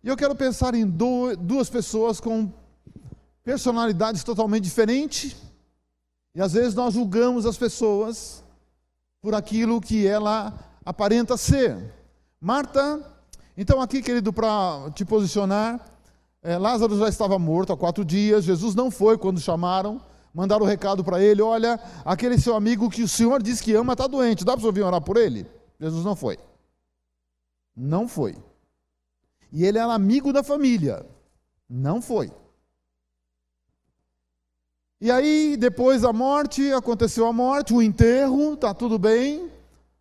E 0.04 0.08
eu 0.08 0.16
quero 0.16 0.36
pensar 0.36 0.74
em 0.74 0.86
duas 0.86 1.70
pessoas 1.70 2.20
com 2.20 2.52
personalidades 3.44 4.24
totalmente 4.24 4.64
diferentes, 4.64 5.36
e 6.36 6.42
às 6.42 6.54
vezes 6.54 6.76
nós 6.76 6.94
julgamos 6.94 7.46
as 7.46 7.58
pessoas 7.58 8.44
por 9.22 9.34
aquilo 9.34 9.82
que 9.82 10.06
ela 10.06 10.54
aparenta 10.86 11.36
ser. 11.36 11.94
Marta, 12.40 13.02
então 13.58 13.82
aqui, 13.82 14.02
querido, 14.02 14.32
para 14.32 14.92
te 14.94 15.04
posicionar, 15.04 15.84
é, 16.44 16.58
Lázaro 16.58 16.98
já 16.98 17.10
estava 17.10 17.40
morto 17.40 17.74
há 17.74 17.78
quatro 17.78 18.06
dias, 18.06 18.46
Jesus 18.46 18.76
não 18.76 18.92
foi 18.92 19.18
quando 19.18 19.40
chamaram, 19.40 20.00
mandaram 20.38 20.62
o 20.62 20.66
um 20.66 20.70
recado 20.70 21.04
para 21.04 21.20
ele: 21.20 21.42
olha, 21.42 21.80
aquele 22.06 22.40
seu 22.40 22.56
amigo 22.56 22.92
que 22.92 23.02
o 23.02 23.08
Senhor 23.08 23.42
diz 23.42 23.60
que 23.60 23.74
ama 23.74 23.94
está 23.94 24.06
doente, 24.06 24.46
dá 24.46 24.54
para 24.54 24.62
você 24.62 24.72
vir 24.72 24.84
orar 24.84 25.02
por 25.02 25.18
ele? 25.18 25.48
Jesus 25.80 26.06
não 26.06 26.16
foi. 26.16 26.38
Não 27.76 28.08
foi. 28.08 28.36
E 29.52 29.66
ele 29.66 29.80
era 29.80 29.92
amigo 29.92 30.32
da 30.32 30.44
família. 30.44 31.04
Não 31.68 32.04
foi. 32.04 32.32
E 35.02 35.10
aí, 35.10 35.58
depois 35.58 36.04
da 36.04 36.14
morte, 36.14 36.72
aconteceu 36.72 37.26
a 37.26 37.34
morte, 37.34 37.74
o 37.74 37.82
enterro, 37.82 38.54
está 38.54 38.74
tudo 38.76 39.00
bem. 39.00 39.50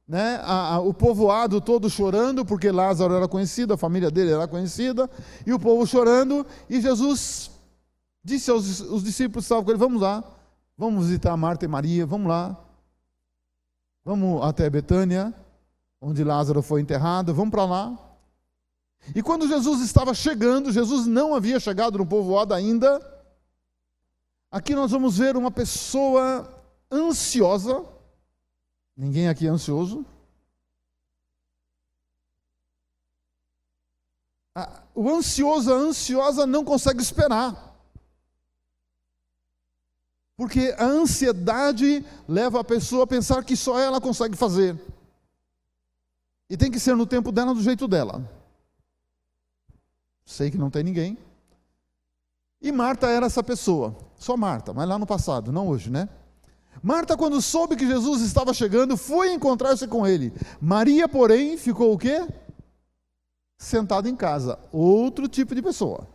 Né? 0.06 0.38
A, 0.42 0.74
a, 0.74 0.80
o 0.80 0.92
povoado 0.92 1.60
todo 1.60 1.88
chorando, 1.88 2.44
porque 2.44 2.70
Lázaro 2.70 3.14
era 3.14 3.26
conhecido, 3.26 3.72
a 3.72 3.78
família 3.78 4.10
dele 4.10 4.32
era 4.32 4.46
conhecida, 4.46 5.10
e 5.46 5.52
o 5.52 5.58
povo 5.58 5.86
chorando, 5.86 6.46
e 6.68 6.80
Jesus 6.80 7.50
disse 8.26 8.50
aos 8.50 8.80
os 8.80 9.04
discípulos 9.04 9.45
estavam 9.45 9.64
com 9.64 9.71
ele: 9.71 9.78
Vamos 9.78 10.02
lá, 10.02 10.25
vamos 10.76 11.06
visitar 11.06 11.37
Marta 11.37 11.64
e 11.64 11.68
Maria, 11.68 12.04
vamos 12.04 12.28
lá. 12.28 12.61
Vamos 14.04 14.45
até 14.45 14.68
Betânia, 14.68 15.35
onde 16.00 16.23
Lázaro 16.23 16.62
foi 16.62 16.80
enterrado, 16.80 17.35
vamos 17.35 17.50
para 17.50 17.64
lá. 17.64 17.99
E 19.14 19.23
quando 19.23 19.49
Jesus 19.49 19.80
estava 19.80 20.12
chegando, 20.12 20.73
Jesus 20.73 21.06
não 21.06 21.35
havia 21.35 21.59
chegado 21.61 21.99
no 21.99 22.06
povoado 22.06 22.52
ainda. 22.52 23.00
Aqui 24.50 24.75
nós 24.75 24.90
vamos 24.90 25.18
ver 25.18 25.37
uma 25.37 25.50
pessoa 25.50 26.49
ansiosa. 26.90 27.85
Ninguém 28.97 29.28
aqui 29.28 29.47
é 29.47 29.50
ansioso. 29.50 30.04
O 34.95 35.11
ansioso, 35.11 35.73
a 35.73 35.76
ansiosa 35.76 36.47
não 36.47 36.64
consegue 36.64 37.02
esperar. 37.02 37.65
Porque 40.36 40.74
a 40.78 40.84
ansiedade 40.84 42.04
leva 42.28 42.60
a 42.60 42.64
pessoa 42.64 43.04
a 43.04 43.06
pensar 43.06 43.42
que 43.42 43.56
só 43.56 43.78
ela 43.78 44.00
consegue 44.00 44.36
fazer. 44.36 44.78
E 46.48 46.56
tem 46.56 46.70
que 46.70 46.78
ser 46.78 46.94
no 46.94 47.06
tempo 47.06 47.32
dela, 47.32 47.54
do 47.54 47.62
jeito 47.62 47.88
dela. 47.88 48.22
Sei 50.24 50.50
que 50.50 50.58
não 50.58 50.70
tem 50.70 50.82
ninguém. 50.82 51.16
E 52.60 52.70
Marta 52.70 53.06
era 53.08 53.26
essa 53.26 53.42
pessoa. 53.42 53.96
Só 54.16 54.36
Marta, 54.36 54.74
mas 54.74 54.88
lá 54.88 54.98
no 54.98 55.06
passado, 55.06 55.50
não 55.50 55.68
hoje, 55.68 55.90
né? 55.90 56.08
Marta, 56.82 57.16
quando 57.16 57.40
soube 57.40 57.76
que 57.76 57.86
Jesus 57.86 58.22
estava 58.22 58.52
chegando, 58.52 58.96
foi 58.96 59.32
encontrar-se 59.32 59.88
com 59.88 60.06
ele. 60.06 60.32
Maria, 60.60 61.08
porém, 61.08 61.56
ficou 61.56 61.94
o 61.94 61.98
quê? 61.98 62.26
Sentada 63.56 64.08
em 64.08 64.14
casa. 64.14 64.58
Outro 64.70 65.28
tipo 65.28 65.54
de 65.54 65.62
pessoa. 65.62 66.06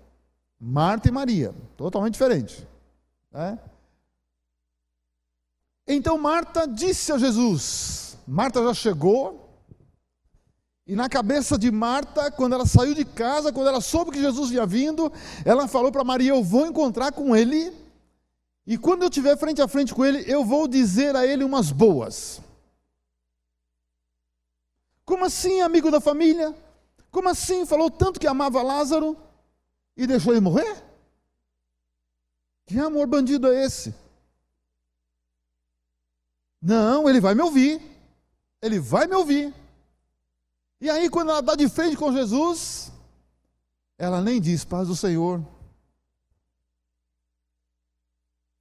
Marta 0.60 1.08
e 1.08 1.12
Maria, 1.12 1.56
totalmente 1.76 2.14
diferente. 2.14 2.68
Né? 3.32 3.58
Então 5.88 6.18
Marta 6.18 6.68
disse 6.68 7.12
a 7.12 7.18
Jesus: 7.18 8.18
Marta 8.28 8.64
já 8.64 8.74
chegou, 8.74 9.50
e 10.86 10.96
na 10.96 11.08
cabeça 11.08 11.58
de 11.58 11.72
Marta, 11.72 12.32
quando 12.32 12.54
ela 12.54 12.66
saiu 12.66 12.94
de 12.94 13.06
casa, 13.06 13.54
quando 13.54 13.68
ela 13.68 13.82
soube 13.82 14.12
que 14.12 14.22
Jesus 14.22 14.50
vinha 14.50 14.66
vindo, 14.66 15.12
ela 15.46 15.68
falou 15.68 15.92
para 15.92 16.04
Maria: 16.04 16.32
Eu 16.32 16.44
vou 16.44 16.66
encontrar 16.68 17.12
com 17.12 17.36
ele, 17.36 17.74
e 18.66 18.78
quando 18.78 19.04
eu 19.04 19.10
estiver 19.10 19.38
frente 19.38 19.62
a 19.62 19.68
frente 19.68 19.94
com 19.94 20.06
ele, 20.06 20.24
eu 20.32 20.44
vou 20.44 20.68
dizer 20.68 21.16
a 21.16 21.26
ele 21.26 21.44
umas 21.44 21.72
boas. 21.72 22.42
Como 25.06 25.26
assim, 25.26 25.62
amigo 25.62 25.92
da 25.92 26.00
família? 26.00 26.56
Como 27.12 27.28
assim? 27.28 27.66
Falou 27.66 27.92
tanto 27.92 28.20
que 28.20 28.28
amava 28.28 28.62
Lázaro 28.62 29.18
e 29.98 30.08
deixou 30.08 30.32
ele 30.32 30.40
morrer? 30.40 30.82
Que 32.66 32.80
amor 32.80 33.08
bandido 33.08 33.52
é 33.52 33.66
esse? 33.66 33.94
Não, 36.62 37.10
ele 37.10 37.20
vai 37.20 37.34
me 37.34 37.42
ouvir. 37.42 37.82
Ele 38.62 38.80
vai 38.80 39.08
me 39.08 39.16
ouvir. 39.16 39.54
E 40.80 40.90
aí, 40.90 41.10
quando 41.10 41.30
ela 41.30 41.40
está 41.40 41.56
de 41.56 41.68
frente 41.68 41.98
com 41.98 42.12
Jesus, 42.12 42.92
ela 43.98 44.22
nem 44.22 44.40
diz 44.40 44.64
paz 44.64 44.88
do 44.88 44.96
Senhor. 44.96 45.44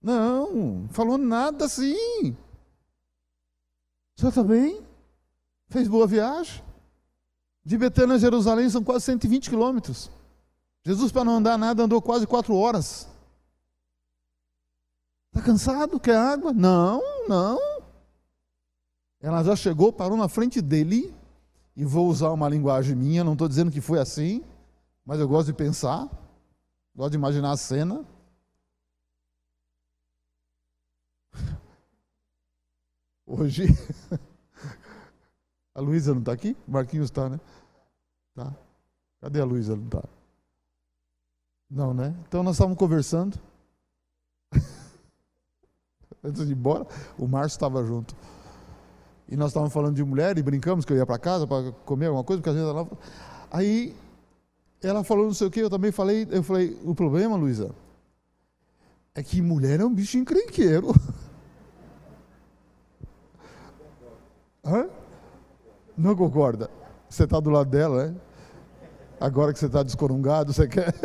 Não, 0.02 0.88
falou 0.90 1.18
nada 1.18 1.66
assim. 1.66 2.30
O 4.16 4.20
senhor 4.20 4.30
está 4.30 4.42
bem? 4.42 4.82
Fez 5.68 5.86
boa 5.86 6.06
viagem? 6.06 6.64
De 7.64 7.76
Betânia 7.76 8.16
a 8.16 8.18
Jerusalém 8.18 8.68
são 8.70 8.82
quase 8.82 9.04
120 9.04 9.50
quilômetros. 9.50 10.10
Jesus, 10.84 11.12
para 11.12 11.24
não 11.24 11.36
andar 11.36 11.58
nada, 11.58 11.82
andou 11.82 12.00
quase 12.00 12.26
quatro 12.26 12.54
horas. 12.54 13.06
Está 15.28 15.42
cansado? 15.42 16.00
Quer 16.00 16.16
água? 16.16 16.52
Não, 16.52 17.02
não. 17.28 17.69
Ela 19.20 19.44
já 19.44 19.54
chegou, 19.54 19.92
parou 19.92 20.16
na 20.16 20.28
frente 20.28 20.62
dele, 20.62 21.14
e 21.76 21.84
vou 21.84 22.08
usar 22.08 22.30
uma 22.30 22.48
linguagem 22.48 22.96
minha, 22.96 23.22
não 23.22 23.34
estou 23.34 23.48
dizendo 23.48 23.70
que 23.70 23.80
foi 23.80 23.98
assim, 23.98 24.42
mas 25.04 25.20
eu 25.20 25.28
gosto 25.28 25.48
de 25.48 25.54
pensar, 25.54 26.08
gosto 26.94 27.12
de 27.12 27.16
imaginar 27.16 27.52
a 27.52 27.56
cena. 27.56 28.04
Hoje, 33.26 33.64
a 35.74 35.80
Luísa 35.80 36.12
não 36.12 36.20
está 36.20 36.32
aqui? 36.32 36.56
Marquinhos 36.66 37.06
está, 37.06 37.28
né? 37.28 37.38
Tá. 38.34 38.54
Cadê 39.20 39.40
a 39.40 39.44
Luísa? 39.44 39.76
Não 39.76 39.84
está. 39.84 40.02
Não, 41.70 41.94
né? 41.94 42.14
Então 42.26 42.42
nós 42.42 42.56
estávamos 42.56 42.78
conversando. 42.78 43.38
Antes 46.24 46.46
de 46.46 46.52
ir 46.52 46.56
embora, 46.56 46.86
o 47.18 47.28
Márcio 47.28 47.56
estava 47.56 47.84
junto. 47.84 48.16
E 49.30 49.36
nós 49.36 49.50
estávamos 49.50 49.72
falando 49.72 49.94
de 49.94 50.02
mulher 50.02 50.36
e 50.36 50.42
brincamos 50.42 50.84
que 50.84 50.92
eu 50.92 50.96
ia 50.96 51.06
para 51.06 51.16
casa 51.16 51.46
para 51.46 51.70
comer 51.84 52.06
alguma 52.06 52.24
coisa, 52.24 52.42
porque 52.42 52.50
a 52.50 52.52
gente 52.52 52.68
estava. 52.68 52.90
Aí 53.48 53.94
ela 54.82 55.04
falou 55.04 55.26
não 55.26 55.34
sei 55.34 55.46
o 55.46 55.50
que, 55.50 55.60
eu 55.60 55.70
também 55.70 55.92
falei, 55.92 56.26
eu 56.30 56.42
falei, 56.42 56.76
o 56.84 56.96
problema, 56.96 57.36
Luísa, 57.36 57.70
é 59.14 59.22
que 59.22 59.40
mulher 59.40 59.78
é 59.78 59.84
um 59.84 59.94
bicho 59.94 60.18
encrenqueiro. 60.18 60.92
Hã? 64.66 64.88
Não 65.96 66.16
concorda? 66.16 66.68
Você 67.08 67.22
está 67.22 67.38
do 67.38 67.50
lado 67.50 67.70
dela, 67.70 68.06
né? 68.06 68.16
Agora 69.20 69.52
que 69.52 69.60
você 69.60 69.66
está 69.66 69.84
descorungado, 69.84 70.52
você 70.52 70.66
quer. 70.66 70.92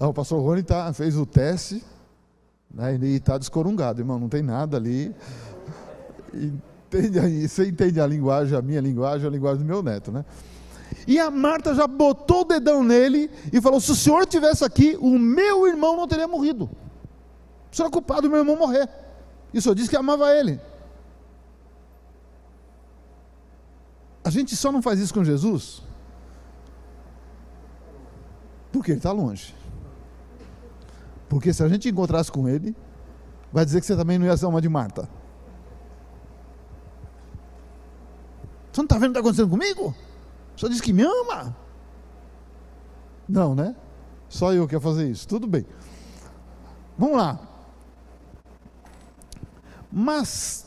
ah, 0.00 0.08
o 0.08 0.14
pastor 0.14 0.40
Rony 0.40 0.62
tá, 0.62 0.90
fez 0.92 1.16
o 1.16 1.26
teste 1.26 1.84
né, 2.72 2.96
e 3.00 3.16
está 3.16 3.38
descorungado, 3.38 4.00
irmão, 4.00 4.18
não 4.18 4.28
tem 4.28 4.42
nada 4.42 4.76
ali. 4.76 5.14
Entende 6.34 7.48
você 7.48 7.68
entende 7.68 8.00
a 8.00 8.06
linguagem, 8.06 8.56
a 8.56 8.62
minha 8.62 8.80
linguagem, 8.80 9.26
a 9.26 9.30
linguagem 9.30 9.58
do 9.58 9.64
meu 9.64 9.82
neto, 9.82 10.12
né? 10.12 10.24
E 11.06 11.18
a 11.18 11.30
Marta 11.30 11.74
já 11.74 11.86
botou 11.86 12.42
o 12.42 12.44
dedão 12.44 12.84
nele 12.84 13.30
e 13.52 13.60
falou: 13.60 13.80
se 13.80 13.90
o 13.90 13.94
senhor 13.94 14.26
tivesse 14.26 14.64
aqui, 14.64 14.96
o 15.00 15.18
meu 15.18 15.66
irmão 15.66 15.96
não 15.96 16.06
teria 16.06 16.28
morrido. 16.28 16.70
O 17.72 17.76
senhor 17.76 17.88
é 17.88 17.90
culpado 17.90 18.22
do 18.22 18.30
meu 18.30 18.38
irmão 18.38 18.56
morrer. 18.56 18.88
E 19.52 19.58
o 19.58 19.62
senhor 19.62 19.74
disse 19.74 19.90
que 19.90 19.96
amava 19.96 20.32
ele. 20.32 20.60
A 24.24 24.30
gente 24.30 24.56
só 24.56 24.72
não 24.72 24.82
faz 24.82 24.98
isso 24.98 25.12
com 25.12 25.24
Jesus 25.24 25.82
porque 28.76 28.92
ele 28.92 28.98
está 28.98 29.12
longe. 29.12 29.54
Porque 31.28 31.52
se 31.52 31.62
a 31.62 31.68
gente 31.68 31.88
encontrasse 31.88 32.30
com 32.30 32.48
ele, 32.48 32.74
vai 33.52 33.64
dizer 33.64 33.80
que 33.80 33.86
você 33.86 33.96
também 33.96 34.18
não 34.18 34.26
ia 34.26 34.36
ser 34.36 34.46
uma 34.46 34.60
de 34.60 34.68
Marta. 34.68 35.08
Você 38.72 38.80
não 38.80 38.84
está 38.84 38.98
vendo 38.98 39.10
o 39.10 39.12
que 39.12 39.18
está 39.18 39.20
acontecendo 39.20 39.50
comigo? 39.50 39.94
Só 40.54 40.68
diz 40.68 40.80
que 40.80 40.92
me 40.92 41.02
ama. 41.02 41.56
Não, 43.28 43.54
né? 43.54 43.74
Só 44.28 44.52
eu 44.52 44.68
que 44.68 44.74
ia 44.74 44.80
fazer 44.80 45.08
isso. 45.10 45.26
Tudo 45.26 45.46
bem. 45.46 45.64
Vamos 46.98 47.16
lá. 47.16 47.40
Mas, 49.90 50.66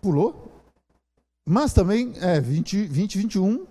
pulou? 0.00 0.50
Mas 1.44 1.72
também, 1.72 2.14
é, 2.20 2.40
20, 2.40 2.84
20 2.84 3.18
21. 3.18 3.66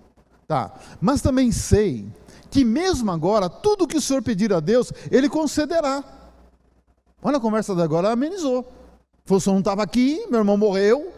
Tá. 0.46 0.72
Mas 1.00 1.22
também 1.22 1.50
sei 1.50 2.06
que 2.52 2.66
mesmo 2.66 3.10
agora, 3.10 3.48
tudo 3.48 3.86
que 3.86 3.96
o 3.96 4.00
Senhor 4.00 4.22
pedir 4.22 4.52
a 4.52 4.60
Deus, 4.60 4.92
Ele 5.10 5.26
concederá. 5.26 6.04
Olha 7.22 7.38
a 7.38 7.40
conversa 7.40 7.74
da 7.74 7.82
agora, 7.82 8.12
amenizou. 8.12 8.62
Falou, 9.24 9.38
o 9.38 9.40
Senhor 9.40 9.54
não 9.54 9.60
estava 9.60 9.82
aqui, 9.82 10.26
meu 10.28 10.40
irmão 10.40 10.58
morreu, 10.58 11.14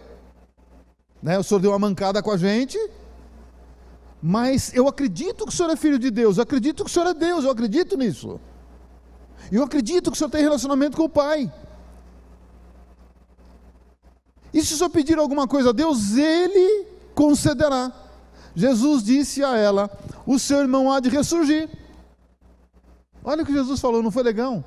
né? 1.20 1.36
o 1.36 1.42
Senhor 1.42 1.58
deu 1.58 1.72
uma 1.72 1.78
mancada 1.80 2.22
com 2.22 2.30
a 2.30 2.36
gente, 2.36 2.78
mas 4.22 4.72
eu 4.74 4.86
acredito 4.86 5.44
que 5.44 5.52
o 5.52 5.56
Senhor 5.56 5.70
é 5.70 5.76
filho 5.76 5.98
de 5.98 6.08
Deus, 6.08 6.36
eu 6.36 6.44
acredito 6.44 6.84
que 6.84 6.90
o 6.90 6.92
Senhor 6.92 7.08
é 7.08 7.14
Deus, 7.14 7.44
eu 7.44 7.50
acredito 7.50 7.96
nisso. 7.96 8.40
Eu 9.50 9.64
acredito 9.64 10.12
que 10.12 10.16
o 10.16 10.18
Senhor 10.18 10.30
tem 10.30 10.40
relacionamento 10.40 10.96
com 10.96 11.02
o 11.02 11.08
Pai. 11.08 11.52
E 14.52 14.62
se 14.64 14.74
o 14.74 14.76
Senhor 14.76 14.90
pedir 14.90 15.18
alguma 15.18 15.48
coisa 15.48 15.70
a 15.70 15.72
Deus, 15.72 16.16
Ele 16.16 16.86
concederá. 17.12 17.92
Jesus 18.54 19.02
disse 19.02 19.42
a 19.42 19.56
ela: 19.56 19.90
O 20.26 20.38
seu 20.38 20.60
irmão 20.60 20.90
há 20.90 21.00
de 21.00 21.08
ressurgir. 21.08 21.68
Olha 23.22 23.42
o 23.42 23.46
que 23.46 23.52
Jesus 23.52 23.80
falou, 23.80 24.02
não 24.02 24.10
foi 24.10 24.22
legal? 24.22 24.64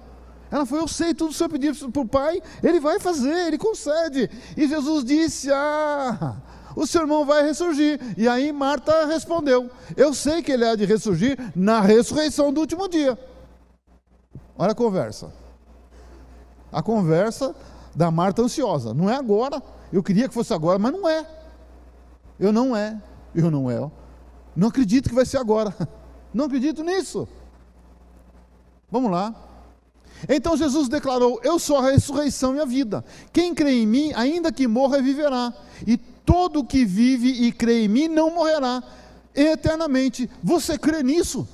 Ela 0.49 0.65
falou: 0.65 0.83
Eu 0.83 0.87
sei 0.87 1.13
tudo 1.13 1.31
o 1.31 1.33
senhor 1.33 1.49
pedir 1.49 1.75
para 1.75 2.01
o 2.01 2.07
Pai, 2.07 2.41
ele 2.63 2.79
vai 2.79 2.99
fazer, 2.99 3.47
ele 3.47 3.57
concede. 3.57 4.29
E 4.55 4.67
Jesus 4.67 5.03
disse: 5.03 5.51
Ah, 5.51 6.37
o 6.75 6.87
seu 6.87 7.01
irmão 7.01 7.25
vai 7.25 7.43
ressurgir. 7.43 7.99
E 8.17 8.27
aí 8.27 8.51
Marta 8.51 9.05
respondeu: 9.05 9.69
Eu 9.95 10.13
sei 10.13 10.41
que 10.41 10.51
ele 10.51 10.65
há 10.65 10.75
de 10.75 10.85
ressurgir 10.85 11.37
na 11.55 11.81
ressurreição 11.81 12.53
do 12.53 12.61
último 12.61 12.87
dia. 12.87 13.17
Olha 14.57 14.71
a 14.71 14.75
conversa. 14.75 15.33
A 16.71 16.81
conversa 16.81 17.55
da 17.93 18.09
Marta 18.09 18.41
ansiosa. 18.41 18.93
Não 18.93 19.09
é 19.09 19.15
agora. 19.15 19.61
Eu 19.91 20.03
queria 20.03 20.27
que 20.27 20.33
fosse 20.33 20.53
agora, 20.53 20.79
mas 20.79 20.91
não 20.91 21.07
é. 21.07 21.25
Eu 22.39 22.51
não 22.51 22.75
é 22.75 23.01
eu 23.37 23.51
não 23.51 23.69
é. 23.69 23.89
Não 24.57 24.69
acredito 24.69 25.07
que 25.07 25.13
vai 25.13 25.25
ser 25.25 25.37
agora. 25.37 25.71
Não 26.33 26.45
acredito 26.45 26.83
nisso. 26.83 27.27
Vamos 28.89 29.11
lá. 29.11 29.35
Então 30.27 30.57
Jesus 30.57 30.89
declarou: 30.89 31.39
Eu 31.43 31.59
sou 31.59 31.77
a 31.77 31.91
ressurreição 31.91 32.55
e 32.55 32.59
a 32.59 32.65
vida. 32.65 33.05
Quem 33.31 33.53
crê 33.53 33.83
em 33.83 33.85
mim, 33.85 34.11
ainda 34.15 34.51
que 34.51 34.67
morra, 34.67 34.99
viverá. 34.99 35.53
E 35.85 35.95
todo 35.95 36.65
que 36.65 36.83
vive 36.83 37.29
e 37.29 37.51
crê 37.51 37.85
em 37.85 37.87
mim 37.87 38.07
não 38.07 38.33
morrerá 38.33 38.81
eternamente. 39.35 40.27
Você 40.43 40.75
crê 40.75 41.03
nisso? 41.03 41.47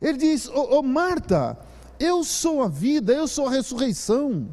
Ele 0.00 0.16
diz: 0.16 0.46
Ô 0.48 0.52
oh, 0.54 0.78
oh, 0.78 0.82
Marta, 0.82 1.58
eu 1.98 2.22
sou 2.22 2.62
a 2.62 2.68
vida, 2.68 3.12
eu 3.12 3.26
sou 3.26 3.48
a 3.48 3.50
ressurreição. 3.50 4.48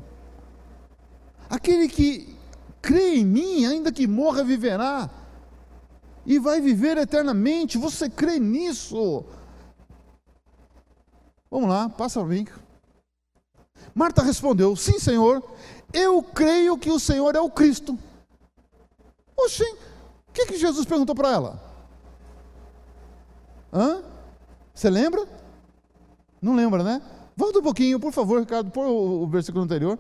Aquele 1.48 1.88
que 1.88 2.36
crê 2.82 3.18
em 3.18 3.26
mim, 3.26 3.66
ainda 3.66 3.92
que 3.92 4.08
morra, 4.08 4.44
viverá. 4.44 5.08
E 6.26 6.40
vai 6.40 6.62
viver 6.62 6.98
eternamente. 6.98 7.78
Você 7.78 8.10
crê 8.10 8.40
nisso? 8.40 9.26
Vamos 11.50 11.70
lá, 11.70 11.90
passa 11.90 12.22
o 12.22 12.28
link. 12.28 12.52
Marta 13.94 14.22
respondeu: 14.22 14.76
Sim, 14.76 15.00
Senhor, 15.00 15.44
eu 15.94 16.24
creio 16.24 16.78
que 16.78 16.90
o 16.90 17.00
Senhor 17.00 17.36
é 17.36 17.42
o 17.42 17.50
Cristo. 17.50 17.98
Oxê, 19.36 19.70
o 20.30 20.32
que, 20.32 20.46
que 20.46 20.58
Jesus 20.58 20.86
perguntou 20.86 21.16
para 21.16 21.32
ela? 21.32 21.72
Hã? 23.74 24.04
Você 24.74 24.90
lembra? 24.90 25.28
Não 26.42 26.56
lembra, 26.56 26.84
né? 26.84 27.02
Volta 27.36 27.60
um 27.60 27.64
pouquinho, 27.64 28.00
por 28.00 28.12
favor, 28.12 28.40
Ricardo, 28.40 28.72
por 28.72 28.86
o 28.86 29.28
versículo 29.28 29.64
anterior. 29.64 29.98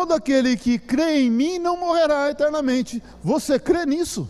Todo 0.00 0.14
aquele 0.14 0.56
que 0.56 0.78
crê 0.78 1.20
em 1.20 1.30
mim 1.30 1.58
não 1.58 1.76
morrerá 1.76 2.30
eternamente. 2.30 3.02
Você 3.22 3.58
crê 3.58 3.84
nisso? 3.84 4.26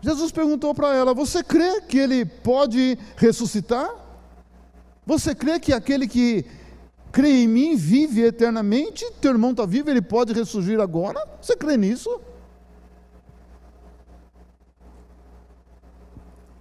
Jesus 0.00 0.32
perguntou 0.32 0.74
para 0.74 0.94
ela: 0.94 1.12
Você 1.12 1.44
crê 1.44 1.82
que 1.82 1.98
ele 1.98 2.24
pode 2.24 2.98
ressuscitar? 3.14 3.90
Você 5.04 5.34
crê 5.34 5.60
que 5.60 5.74
aquele 5.74 6.08
que 6.08 6.46
crê 7.12 7.42
em 7.42 7.46
mim 7.46 7.76
vive 7.76 8.22
eternamente? 8.22 9.04
Teu 9.20 9.32
irmão 9.32 9.50
está 9.50 9.66
vivo, 9.66 9.90
ele 9.90 10.00
pode 10.00 10.32
ressurgir 10.32 10.80
agora? 10.80 11.22
Você 11.42 11.54
crê 11.54 11.76
nisso? 11.76 12.22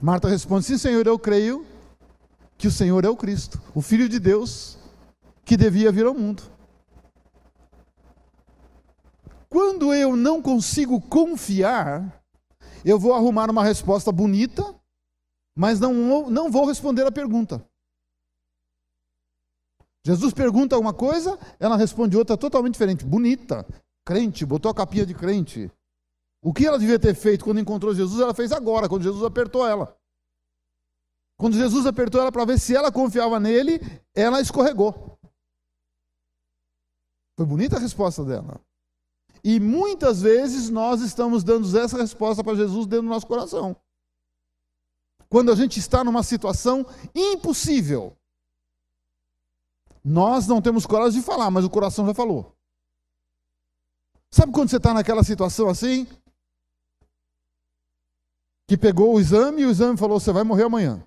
Marta 0.02 0.28
responde: 0.28 0.65
Sim, 0.65 0.78
Senhor, 0.78 1.08
eu 1.08 1.17
creio 1.17 1.65
que 2.58 2.67
o 2.67 2.71
Senhor 2.71 3.06
é 3.06 3.10
o 3.10 3.15
Cristo, 3.15 3.62
o 3.74 3.82
Filho 3.82 4.10
de 4.10 4.19
Deus 4.19 4.81
que 5.51 5.57
devia 5.57 5.91
vir 5.91 6.05
ao 6.05 6.13
mundo. 6.13 6.43
Quando 9.49 9.93
eu 9.93 10.15
não 10.15 10.41
consigo 10.41 11.01
confiar, 11.01 12.23
eu 12.85 12.97
vou 12.97 13.13
arrumar 13.13 13.49
uma 13.49 13.61
resposta 13.61 14.13
bonita, 14.13 14.63
mas 15.53 15.77
não, 15.77 16.29
não 16.29 16.49
vou 16.49 16.65
responder 16.65 17.05
a 17.05 17.11
pergunta. 17.11 17.61
Jesus 20.05 20.33
pergunta 20.33 20.73
alguma 20.73 20.93
coisa, 20.93 21.37
ela 21.59 21.75
responde 21.75 22.15
outra 22.15 22.37
totalmente 22.37 22.75
diferente. 22.75 23.03
Bonita, 23.03 23.67
crente, 24.05 24.45
botou 24.45 24.71
a 24.71 24.73
capinha 24.73 25.05
de 25.05 25.13
crente. 25.13 25.69
O 26.41 26.53
que 26.53 26.65
ela 26.65 26.79
devia 26.79 26.97
ter 26.97 27.13
feito 27.13 27.43
quando 27.43 27.59
encontrou 27.59 27.93
Jesus, 27.93 28.21
ela 28.21 28.33
fez 28.33 28.53
agora, 28.53 28.87
quando 28.87 29.03
Jesus 29.03 29.25
apertou 29.25 29.67
ela. 29.67 29.97
Quando 31.37 31.57
Jesus 31.57 31.85
apertou 31.85 32.21
ela 32.21 32.31
para 32.31 32.45
ver 32.45 32.57
se 32.57 32.73
ela 32.73 32.89
confiava 32.89 33.37
nele, 33.37 33.81
ela 34.15 34.39
escorregou. 34.39 35.11
Foi 37.41 37.45
bonita 37.47 37.77
a 37.77 37.80
resposta 37.80 38.23
dela. 38.23 38.62
E 39.43 39.60
muitas 39.60 40.21
vezes 40.21 40.69
nós 40.69 41.01
estamos 41.01 41.43
dando 41.43 41.75
essa 41.75 41.97
resposta 41.97 42.43
para 42.43 42.54
Jesus 42.54 42.86
dentro 42.86 43.08
do 43.08 43.10
nosso 43.10 43.25
coração. 43.25 43.75
quando 45.27 45.51
a 45.51 45.56
gente 45.56 45.80
está 45.80 46.04
numa 46.04 46.21
situação 46.21 46.86
impossível. 47.15 48.15
Nós 50.06 50.45
não 50.45 50.62
temos 50.62 50.86
coragem 50.86 51.19
de 51.19 51.25
falar, 51.25 51.49
mas 51.49 51.65
o 51.65 51.69
coração 51.69 52.06
já 52.06 52.13
falou. 52.13 52.56
Sabe 54.30 54.51
quando 54.51 54.69
você 54.69 54.77
está 54.77 54.93
naquela 54.93 55.23
situação 55.23 55.67
assim? 55.67 56.06
Que 58.67 58.77
pegou 58.77 59.15
o 59.15 59.19
exame 59.19 59.63
e 59.63 59.65
o 59.65 59.71
exame 59.71 59.97
falou: 59.97 60.19
você 60.19 60.32
vai 60.32 60.43
morrer 60.43 60.65
amanhã. 60.65 61.04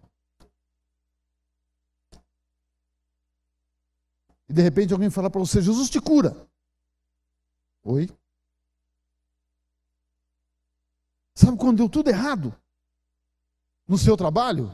De 4.55 4.63
repente 4.63 4.93
alguém 4.93 5.11
fala 5.11 5.29
para 5.29 5.41
você: 5.41 5.61
Jesus 5.61 5.91
te 5.91 6.01
cura. 6.01 6.49
Oi? 7.83 8.09
Sabe 11.35 11.59
quando 11.59 11.79
deu 11.79 11.89
tudo 11.89 12.09
errado? 12.09 12.57
No 13.89 13.99
seu 13.99 14.17
trabalho? 14.17 14.73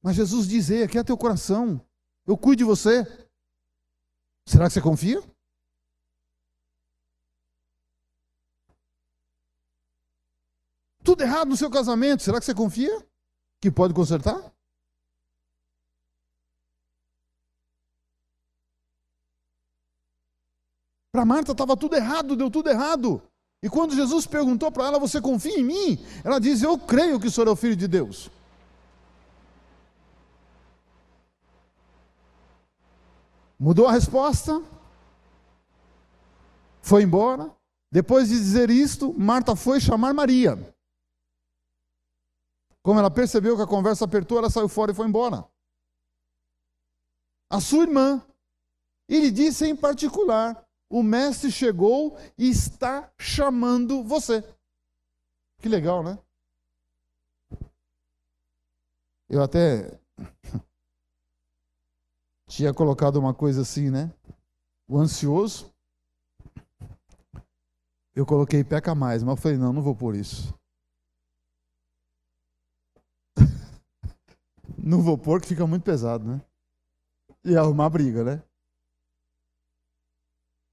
Mas 0.00 0.14
Jesus 0.14 0.46
diz: 0.46 0.70
Ei, 0.70 0.84
aqui 0.84 0.96
é 0.96 1.02
teu 1.02 1.18
coração. 1.18 1.84
Eu 2.24 2.38
cuido 2.38 2.58
de 2.58 2.64
você. 2.64 3.02
Será 4.46 4.68
que 4.68 4.74
você 4.74 4.80
confia? 4.80 5.20
Tudo 11.02 11.24
errado 11.24 11.48
no 11.48 11.56
seu 11.56 11.68
casamento. 11.68 12.22
Será 12.22 12.38
que 12.38 12.44
você 12.44 12.54
confia 12.54 13.04
que 13.60 13.72
pode 13.72 13.92
consertar? 13.92 14.51
Para 21.12 21.26
Marta 21.26 21.52
estava 21.52 21.76
tudo 21.76 21.94
errado, 21.94 22.34
deu 22.34 22.50
tudo 22.50 22.70
errado. 22.70 23.22
E 23.62 23.68
quando 23.68 23.94
Jesus 23.94 24.26
perguntou 24.26 24.72
para 24.72 24.86
ela: 24.86 24.98
Você 24.98 25.20
confia 25.20 25.60
em 25.60 25.62
mim? 25.62 25.98
Ela 26.24 26.38
diz: 26.38 26.62
Eu 26.62 26.78
creio 26.78 27.20
que 27.20 27.26
o 27.26 27.30
Senhor 27.30 27.48
é 27.48 27.50
o 27.50 27.56
Filho 27.56 27.76
de 27.76 27.86
Deus. 27.86 28.30
Mudou 33.60 33.86
a 33.86 33.92
resposta, 33.92 34.60
foi 36.80 37.02
embora. 37.02 37.54
Depois 37.92 38.30
de 38.30 38.34
dizer 38.34 38.70
isto, 38.70 39.12
Marta 39.12 39.54
foi 39.54 39.78
chamar 39.78 40.14
Maria. 40.14 40.56
Como 42.82 42.98
ela 42.98 43.10
percebeu 43.10 43.54
que 43.54 43.62
a 43.62 43.66
conversa 43.66 44.06
apertou, 44.06 44.38
ela 44.38 44.48
saiu 44.48 44.66
fora 44.66 44.92
e 44.92 44.94
foi 44.94 45.06
embora. 45.06 45.46
A 47.50 47.60
sua 47.60 47.82
irmã, 47.82 48.20
e 49.08 49.20
lhe 49.20 49.30
disse 49.30 49.66
em 49.66 49.76
particular: 49.76 50.66
o 50.92 51.02
mestre 51.02 51.50
chegou 51.50 52.18
e 52.36 52.50
está 52.50 53.10
chamando 53.16 54.04
você. 54.04 54.44
Que 55.56 55.66
legal, 55.66 56.02
né? 56.02 56.18
Eu 59.26 59.42
até 59.42 59.98
tinha 62.46 62.74
colocado 62.74 63.16
uma 63.16 63.32
coisa 63.32 63.62
assim, 63.62 63.90
né? 63.90 64.12
O 64.86 64.98
ansioso. 64.98 65.72
Eu 68.14 68.26
coloquei 68.26 68.62
peca 68.62 68.94
mais, 68.94 69.22
mas 69.22 69.34
eu 69.34 69.42
falei, 69.42 69.56
não, 69.56 69.72
não 69.72 69.80
vou 69.80 69.96
por 69.96 70.14
isso. 70.14 70.54
não 74.76 75.00
vou 75.00 75.16
pôr 75.16 75.40
que 75.40 75.48
fica 75.48 75.66
muito 75.66 75.84
pesado, 75.84 76.22
né? 76.22 76.44
E 77.42 77.56
arrumar 77.56 77.88
briga, 77.88 78.22
né? 78.22 78.42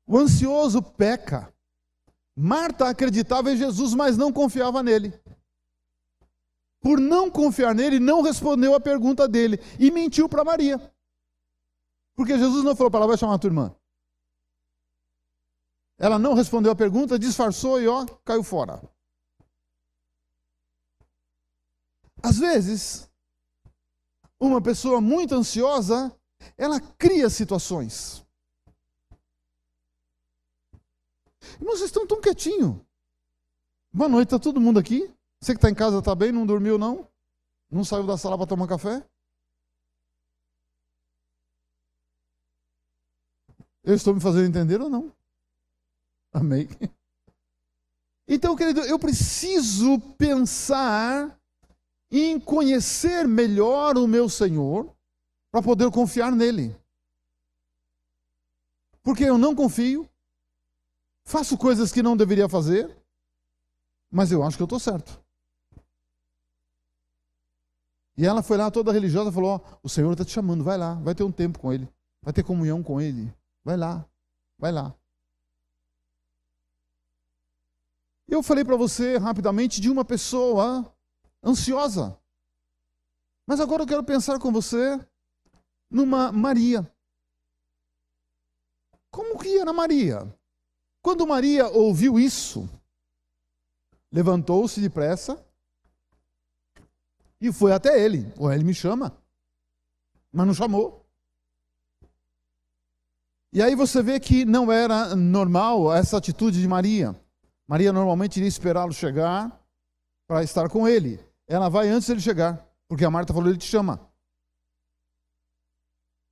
O 0.09 0.17
ansioso 0.17 0.81
peca. 0.81 1.53
Marta 2.35 2.89
acreditava 2.89 3.51
em 3.51 3.57
Jesus, 3.57 3.93
mas 3.93 4.17
não 4.17 4.33
confiava 4.33 4.81
nele. 4.81 5.13
Por 6.81 6.99
não 6.99 7.29
confiar 7.29 7.75
nele, 7.75 7.99
não 7.99 8.23
respondeu 8.23 8.73
a 8.73 8.79
pergunta 8.79 9.27
dele 9.27 9.59
e 9.77 9.91
mentiu 9.91 10.27
para 10.27 10.43
Maria. 10.43 10.79
Porque 12.15 12.39
Jesus 12.39 12.63
não 12.63 12.75
falou 12.75 12.89
para 12.89 13.01
ela, 13.01 13.07
vai 13.07 13.17
chamar 13.19 13.35
a 13.35 13.37
tua 13.37 13.49
irmã. 13.49 13.75
Ela 15.99 16.17
não 16.17 16.33
respondeu 16.33 16.71
a 16.71 16.75
pergunta, 16.75 17.19
disfarçou 17.19 17.79
e 17.79 17.87
ó, 17.87 18.03
caiu 18.25 18.41
fora. 18.41 18.81
Às 22.23 22.39
vezes, 22.39 23.07
uma 24.39 24.59
pessoa 24.59 24.99
muito 24.99 25.35
ansiosa, 25.35 26.11
ela 26.57 26.79
cria 26.79 27.29
situações. 27.29 28.25
Irmãos, 31.59 31.77
vocês 31.77 31.89
estão 31.89 32.07
tão 32.07 32.21
quietinho. 32.21 32.85
Boa 33.91 34.09
noite, 34.09 34.27
está 34.27 34.39
todo 34.39 34.61
mundo 34.61 34.79
aqui? 34.79 35.11
Você 35.39 35.53
que 35.53 35.57
está 35.57 35.69
em 35.69 35.75
casa 35.75 35.99
está 35.99 36.13
bem? 36.13 36.31
Não 36.31 36.45
dormiu, 36.45 36.77
não? 36.77 37.07
Não 37.71 37.83
saiu 37.83 38.05
da 38.05 38.17
sala 38.17 38.37
para 38.37 38.47
tomar 38.47 38.67
café? 38.67 39.03
Eu 43.83 43.95
estou 43.95 44.13
me 44.13 44.21
fazendo 44.21 44.47
entender 44.47 44.81
ou 44.81 44.89
não? 44.89 45.13
Amém. 46.31 46.67
Então, 48.31 48.55
querido, 48.55 48.81
eu 48.81 48.99
preciso 48.99 49.99
pensar 50.15 51.35
em 52.11 52.39
conhecer 52.39 53.27
melhor 53.27 53.97
o 53.97 54.07
meu 54.07 54.29
Senhor 54.29 54.95
para 55.51 55.63
poder 55.63 55.89
confiar 55.89 56.31
nele. 56.31 56.79
Porque 59.01 59.23
eu 59.23 59.35
não 59.35 59.55
confio, 59.55 60.07
Faço 61.29 61.55
coisas 61.59 61.91
que 61.91 62.01
não 62.01 62.17
deveria 62.17 62.49
fazer, 62.49 62.97
mas 64.09 64.31
eu 64.31 64.41
acho 64.41 64.57
que 64.57 64.63
eu 64.63 64.65
estou 64.65 64.79
certo. 64.79 65.23
E 68.17 68.25
ela 68.25 68.41
foi 68.41 68.57
lá 68.57 68.71
toda 68.71 68.91
religiosa 68.91 69.29
e 69.29 69.33
falou: 69.33 69.63
oh, 69.63 69.79
O 69.83 69.87
Senhor 69.87 70.11
está 70.11 70.25
te 70.25 70.31
chamando, 70.31 70.63
vai 70.63 70.75
lá, 70.75 70.95
vai 70.95 71.13
ter 71.13 71.21
um 71.21 71.31
tempo 71.31 71.59
com 71.59 71.71
Ele, 71.71 71.87
vai 72.19 72.33
ter 72.33 72.43
comunhão 72.43 72.81
com 72.81 72.99
Ele, 72.99 73.31
vai 73.63 73.77
lá, 73.77 74.03
vai 74.57 74.71
lá. 74.71 74.91
Eu 78.27 78.41
falei 78.41 78.65
para 78.65 78.75
você 78.75 79.19
rapidamente 79.19 79.79
de 79.79 79.87
uma 79.87 80.03
pessoa 80.03 80.91
ansiosa. 81.43 82.19
Mas 83.45 83.59
agora 83.59 83.83
eu 83.83 83.87
quero 83.87 84.03
pensar 84.03 84.39
com 84.39 84.51
você 84.51 84.99
numa 85.91 86.31
Maria. 86.31 86.91
Como 89.11 89.37
que 89.37 89.59
era 89.59 89.71
Maria? 89.71 90.38
Quando 91.09 91.25
Maria 91.25 91.67
ouviu 91.69 92.19
isso, 92.19 92.69
levantou-se 94.11 94.79
depressa 94.79 95.43
e 97.41 97.51
foi 97.51 97.71
até 97.71 97.99
ele. 97.99 98.31
Ou 98.37 98.53
ele 98.53 98.63
me 98.63 98.75
chama, 98.75 99.17
mas 100.31 100.45
não 100.45 100.53
chamou. 100.53 101.03
E 103.51 103.59
aí 103.59 103.73
você 103.73 104.03
vê 104.03 104.19
que 104.19 104.45
não 104.45 104.71
era 104.71 105.15
normal 105.15 105.91
essa 105.91 106.15
atitude 106.15 106.61
de 106.61 106.67
Maria. 106.67 107.19
Maria 107.67 107.91
normalmente 107.91 108.37
iria 108.37 108.47
esperá-lo 108.47 108.93
chegar 108.93 109.59
para 110.27 110.43
estar 110.43 110.69
com 110.69 110.87
ele. 110.87 111.19
Ela 111.47 111.69
vai 111.69 111.89
antes 111.89 112.07
dele 112.07 112.21
chegar, 112.21 112.63
porque 112.87 113.03
a 113.03 113.09
Marta 113.09 113.33
falou: 113.33 113.49
ele 113.49 113.57
te 113.57 113.65
chama. 113.65 113.99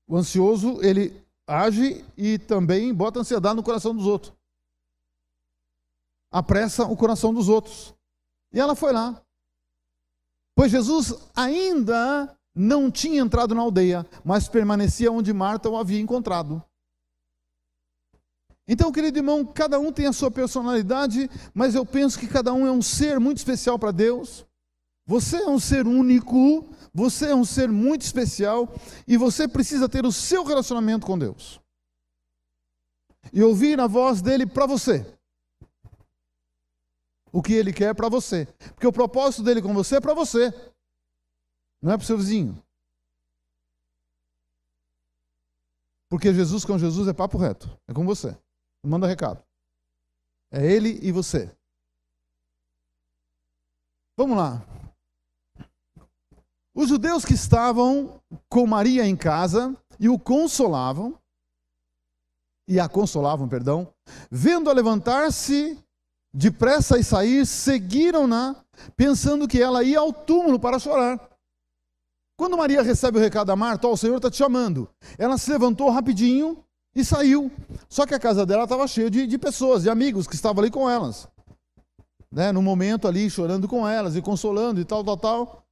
O 0.08 0.16
ansioso, 0.16 0.80
ele 0.84 1.20
age 1.48 2.06
e 2.16 2.38
também 2.38 2.94
bota 2.94 3.22
ansiedade 3.22 3.56
no 3.56 3.64
coração 3.64 3.96
dos 3.96 4.06
outros 4.06 4.37
apressa 6.32 6.86
o 6.86 6.96
coração 6.96 7.34
dos 7.34 7.50
outros. 7.50 7.94
E 8.54 8.60
ela 8.60 8.76
foi 8.76 8.92
lá. 8.92 9.22
Pois 10.56 10.72
Jesus 10.72 11.14
ainda 11.36 12.36
não 12.56 12.90
tinha 12.90 13.22
entrado 13.22 13.54
na 13.54 13.62
aldeia, 13.62 14.06
mas 14.24 14.48
permanecia 14.48 15.12
onde 15.12 15.32
Marta 15.32 15.70
o 15.70 15.78
havia 15.78 16.00
encontrado. 16.00 16.64
Então, 18.68 18.92
querido 18.92 19.20
irmão, 19.20 19.46
cada 19.46 19.80
um 19.80 19.94
tem 19.94 20.08
a 20.08 20.14
sua 20.14 20.30
personalidade, 20.30 21.30
mas 21.54 21.76
eu 21.76 21.86
penso 21.86 22.20
que 22.20 22.28
cada 22.28 22.52
um 22.54 22.66
é 22.66 22.72
um 22.72 22.82
ser 22.82 23.20
muito 23.20 23.38
especial 23.38 23.80
para 23.80 23.92
Deus. 23.92 24.46
Você 25.06 25.38
é 25.38 25.48
um 25.48 25.60
ser 25.60 25.88
único, 25.88 26.68
você 26.94 27.28
é 27.28 27.36
um 27.36 27.46
ser 27.46 27.70
muito 27.70 28.02
especial 28.02 28.68
e 29.08 29.16
você 29.16 29.48
precisa 29.48 29.88
ter 29.88 30.06
o 30.06 30.12
seu 30.12 30.44
relacionamento 30.44 31.06
com 31.06 31.18
Deus. 31.18 31.62
E 33.32 33.42
ouvir 33.42 33.80
a 33.80 33.88
voz 33.88 34.22
dele 34.22 34.46
para 34.46 34.66
você 34.66 35.17
o 37.32 37.42
que 37.42 37.54
ele 37.54 37.74
quer 37.74 37.94
para 37.94 38.10
você. 38.10 38.46
Porque 38.74 38.88
o 38.88 38.92
propósito 38.92 39.44
dele 39.44 39.62
com 39.62 39.74
você 39.74 39.98
é 39.98 40.02
para 40.02 40.14
você, 40.14 40.52
não 41.82 41.92
é 41.92 41.98
para 41.98 42.04
o 42.04 42.08
seu 42.08 42.18
vizinho. 42.18 42.62
Porque 46.10 46.34
Jesus 46.34 46.64
com 46.64 46.78
Jesus 46.78 47.08
é 47.08 47.14
papo 47.14 47.38
reto, 47.38 47.70
é 47.88 47.94
com 47.94 48.06
você. 48.06 48.38
Manda 48.84 49.08
recado. 49.08 49.44
É 50.50 50.66
ele 50.66 51.00
e 51.02 51.12
você. 51.12 51.54
Vamos 54.16 54.38
lá. 54.38 54.66
Os 56.74 56.90
judeus 56.90 57.26
que 57.26 57.34
estavam 57.34 58.22
com 58.48 58.66
Maria 58.66 59.06
em 59.06 59.18
casa 59.18 59.76
e 60.00 60.08
o 60.08 60.18
consolavam, 60.18 61.20
e 62.68 62.80
a 62.80 62.88
consolavam, 62.88 63.50
perdão, 63.50 63.94
vendo-a 64.30 64.74
levantar-se 64.74 65.84
depressa 66.34 66.98
e 66.98 67.04
sair, 67.04 67.46
seguiram-na, 67.46 68.56
pensando 68.96 69.48
que 69.48 69.62
ela 69.62 69.84
ia 69.84 70.00
ao 70.00 70.14
túmulo 70.14 70.60
para 70.60 70.80
chorar. 70.80 71.20
Quando 72.38 72.58
Maria 72.58 72.84
recebe 72.84 73.18
o 73.18 73.22
recado 73.22 73.48
da 73.48 73.56
Marta, 73.56 73.88
ó, 73.88 73.94
o 73.94 73.98
Senhor 73.98 74.18
está 74.18 74.30
te 74.30 74.38
chamando, 74.38 74.88
ela 75.18 75.38
se 75.38 75.50
levantou 75.52 75.90
rapidinho 75.90 76.64
e 76.94 77.04
saiu. 77.04 77.52
Só 77.90 78.06
que 78.06 78.14
a 78.14 78.20
casa 78.20 78.46
dela 78.46 78.64
estava 78.64 78.88
cheia 78.88 79.10
de, 79.10 79.26
de, 79.26 79.38
pessoas, 79.38 79.84
de 79.84 79.90
amigos 79.90 80.28
que 80.28 80.36
estavam 80.36 80.62
ali 80.62 80.72
com 80.72 80.90
elas. 80.90 81.28
Né, 82.32 82.52
no 82.52 82.62
momento 82.62 83.08
ali, 83.08 83.30
chorando 83.30 83.68
com 83.68 83.88
elas 83.88 84.16
e 84.16 84.22
consolando 84.22 84.80
e 84.80 84.86
tal, 84.86 85.04
tal, 85.04 85.18
tal. 85.18 85.64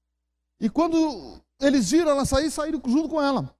E 0.59 0.69
quando 0.69 1.39
eles 1.61 1.91
viram 1.91 2.11
ela 2.11 2.25
sair, 2.25 2.49
saíram 2.49 2.81
junto 2.87 3.09
com 3.09 3.21
ela. 3.21 3.53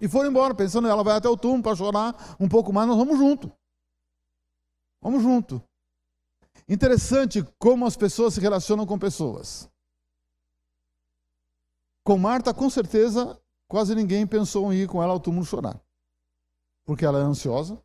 E 0.00 0.08
foram 0.08 0.28
embora, 0.28 0.54
pensando, 0.54 0.88
ela 0.88 1.02
vai 1.02 1.16
até 1.16 1.28
o 1.28 1.36
túmulo 1.36 1.62
para 1.62 1.76
chorar 1.76 2.36
um 2.38 2.48
pouco 2.48 2.72
mais, 2.72 2.86
nós 2.86 2.98
vamos 2.98 3.16
junto. 3.16 3.50
Vamos 5.00 5.22
junto. 5.22 5.62
Interessante 6.68 7.42
como 7.58 7.86
as 7.86 7.96
pessoas 7.96 8.34
se 8.34 8.40
relacionam 8.40 8.86
com 8.86 8.98
pessoas. 8.98 9.70
Com 12.02 12.18
Marta, 12.18 12.52
com 12.52 12.68
certeza, 12.68 13.40
quase 13.68 13.94
ninguém 13.94 14.26
pensou 14.26 14.72
em 14.72 14.76
ir 14.78 14.88
com 14.88 15.02
ela 15.02 15.12
ao 15.12 15.20
túmulo 15.20 15.44
chorar. 15.44 15.80
Porque 16.84 17.04
ela 17.04 17.18
é 17.18 17.22
ansiosa, 17.22 17.80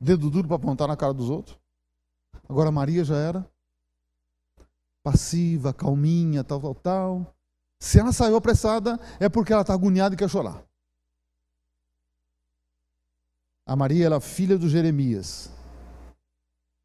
dedo 0.00 0.30
duro 0.30 0.48
para 0.48 0.56
apontar 0.56 0.88
na 0.88 0.96
cara 0.96 1.12
dos 1.12 1.30
outros. 1.30 1.58
Agora 2.48 2.70
Maria 2.70 3.04
já 3.04 3.16
era 3.16 3.50
passiva, 5.02 5.72
calminha, 5.72 6.44
tal, 6.44 6.60
tal, 6.60 6.74
tal. 6.74 7.36
Se 7.78 7.98
ela 7.98 8.12
saiu 8.12 8.36
apressada, 8.36 8.98
é 9.18 9.28
porque 9.28 9.52
ela 9.52 9.62
está 9.62 9.74
agoniada 9.74 10.14
e 10.14 10.18
quer 10.18 10.30
chorar. 10.30 10.62
A 13.66 13.74
Maria 13.74 14.06
era 14.06 14.20
filha 14.20 14.56
do 14.56 14.68
Jeremias. 14.68 15.50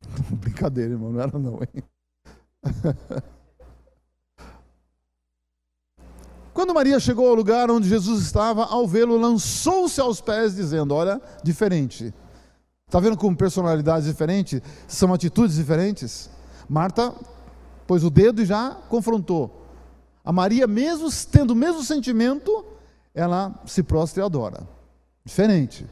Brincadeira, 0.31 0.93
irmão, 0.93 1.11
não 1.11 1.21
era 1.21 1.37
não, 1.39 1.59
hein? 1.61 1.83
Quando 6.57 6.73
Maria 6.73 6.99
chegou 6.99 7.29
ao 7.29 7.35
lugar 7.35 7.69
onde 7.69 7.87
Jesus 7.87 8.23
estava, 8.23 8.65
ao 8.65 8.87
vê-lo, 8.87 9.15
lançou-se 9.15 10.01
aos 10.01 10.19
pés, 10.19 10.55
dizendo: 10.55 10.95
Olha, 10.95 11.21
diferente. 11.43 12.11
Está 12.87 12.99
vendo 12.99 13.15
como 13.15 13.37
personalidades 13.37 14.07
diferentes 14.07 14.61
são 14.87 15.13
atitudes 15.13 15.55
diferentes? 15.55 16.31
Marta 16.67 17.13
pôs 17.85 18.03
o 18.03 18.09
dedo 18.09 18.41
e 18.41 18.45
já 18.45 18.71
confrontou. 18.89 19.67
A 20.25 20.31
Maria, 20.31 20.65
mesmo 20.65 21.09
tendo 21.31 21.51
o 21.51 21.55
mesmo 21.55 21.83
sentimento, 21.83 22.65
ela 23.13 23.53
se 23.67 23.83
prostra 23.83 24.23
e 24.23 24.25
adora. 24.25 24.67
Diferente. 25.23 25.85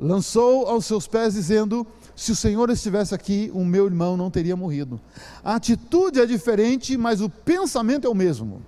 Lançou 0.00 0.66
aos 0.66 0.86
seus 0.86 1.06
pés, 1.06 1.34
dizendo: 1.34 1.86
Se 2.16 2.32
o 2.32 2.36
Senhor 2.36 2.70
estivesse 2.70 3.14
aqui, 3.14 3.50
o 3.52 3.62
meu 3.62 3.84
irmão 3.84 4.16
não 4.16 4.30
teria 4.30 4.56
morrido. 4.56 4.98
A 5.44 5.56
atitude 5.56 6.18
é 6.18 6.24
diferente, 6.24 6.96
mas 6.96 7.20
o 7.20 7.28
pensamento 7.28 8.06
é 8.06 8.10
o 8.10 8.14
mesmo. 8.14 8.64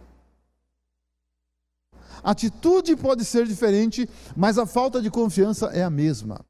A 2.23 2.33
atitude 2.33 2.95
pode 2.95 3.25
ser 3.25 3.47
diferente, 3.47 4.07
mas 4.37 4.59
a 4.59 4.67
falta 4.67 5.01
de 5.01 5.11
confiança 5.11 5.69
é 5.69 5.83
a 5.83 5.89
mesma. 5.89 6.45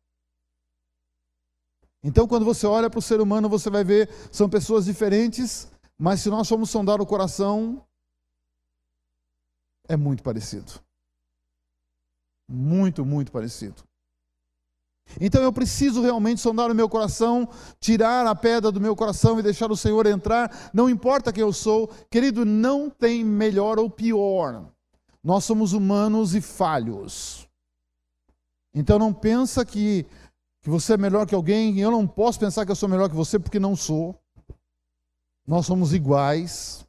Então, 2.02 2.26
quando 2.26 2.44
você 2.44 2.66
olha 2.66 2.90
para 2.90 2.98
o 2.98 3.02
ser 3.02 3.20
humano, 3.20 3.48
você 3.48 3.70
vai 3.70 3.84
ver 3.84 4.10
são 4.32 4.48
pessoas 4.48 4.84
diferentes, 4.86 5.68
mas 5.96 6.20
se 6.20 6.28
nós 6.28 6.48
formos 6.48 6.70
sondar 6.70 7.00
o 7.00 7.06
coração, 7.06 7.80
é 9.88 9.96
muito 9.96 10.24
parecido. 10.24 10.72
Muito, 12.48 13.04
muito 13.04 13.30
parecido. 13.30 13.84
Então 15.20 15.42
eu 15.42 15.52
preciso 15.52 16.02
realmente 16.02 16.40
sondar 16.40 16.70
o 16.70 16.74
meu 16.74 16.88
coração, 16.88 17.48
tirar 17.80 18.26
a 18.26 18.34
pedra 18.34 18.70
do 18.72 18.80
meu 18.80 18.96
coração 18.96 19.38
e 19.38 19.42
deixar 19.42 19.70
o 19.70 19.76
Senhor 19.76 20.06
entrar, 20.06 20.70
não 20.72 20.88
importa 20.88 21.32
quem 21.32 21.42
eu 21.42 21.52
sou, 21.52 21.88
querido, 22.10 22.44
não 22.44 22.88
tem 22.88 23.24
melhor 23.24 23.78
ou 23.78 23.90
pior. 23.90 24.66
Nós 25.22 25.44
somos 25.44 25.72
humanos 25.72 26.34
e 26.34 26.40
falhos. 26.40 27.48
Então 28.74 28.98
não 28.98 29.12
pensa 29.12 29.64
que, 29.64 30.06
que 30.62 30.70
você 30.70 30.94
é 30.94 30.96
melhor 30.96 31.26
que 31.26 31.34
alguém, 31.34 31.78
eu 31.78 31.90
não 31.90 32.06
posso 32.06 32.40
pensar 32.40 32.64
que 32.64 32.72
eu 32.72 32.76
sou 32.76 32.88
melhor 32.88 33.08
que 33.08 33.14
você 33.14 33.38
porque 33.38 33.60
não 33.60 33.76
sou. 33.76 34.18
Nós 35.46 35.66
somos 35.66 35.92
iguais. 35.92 36.86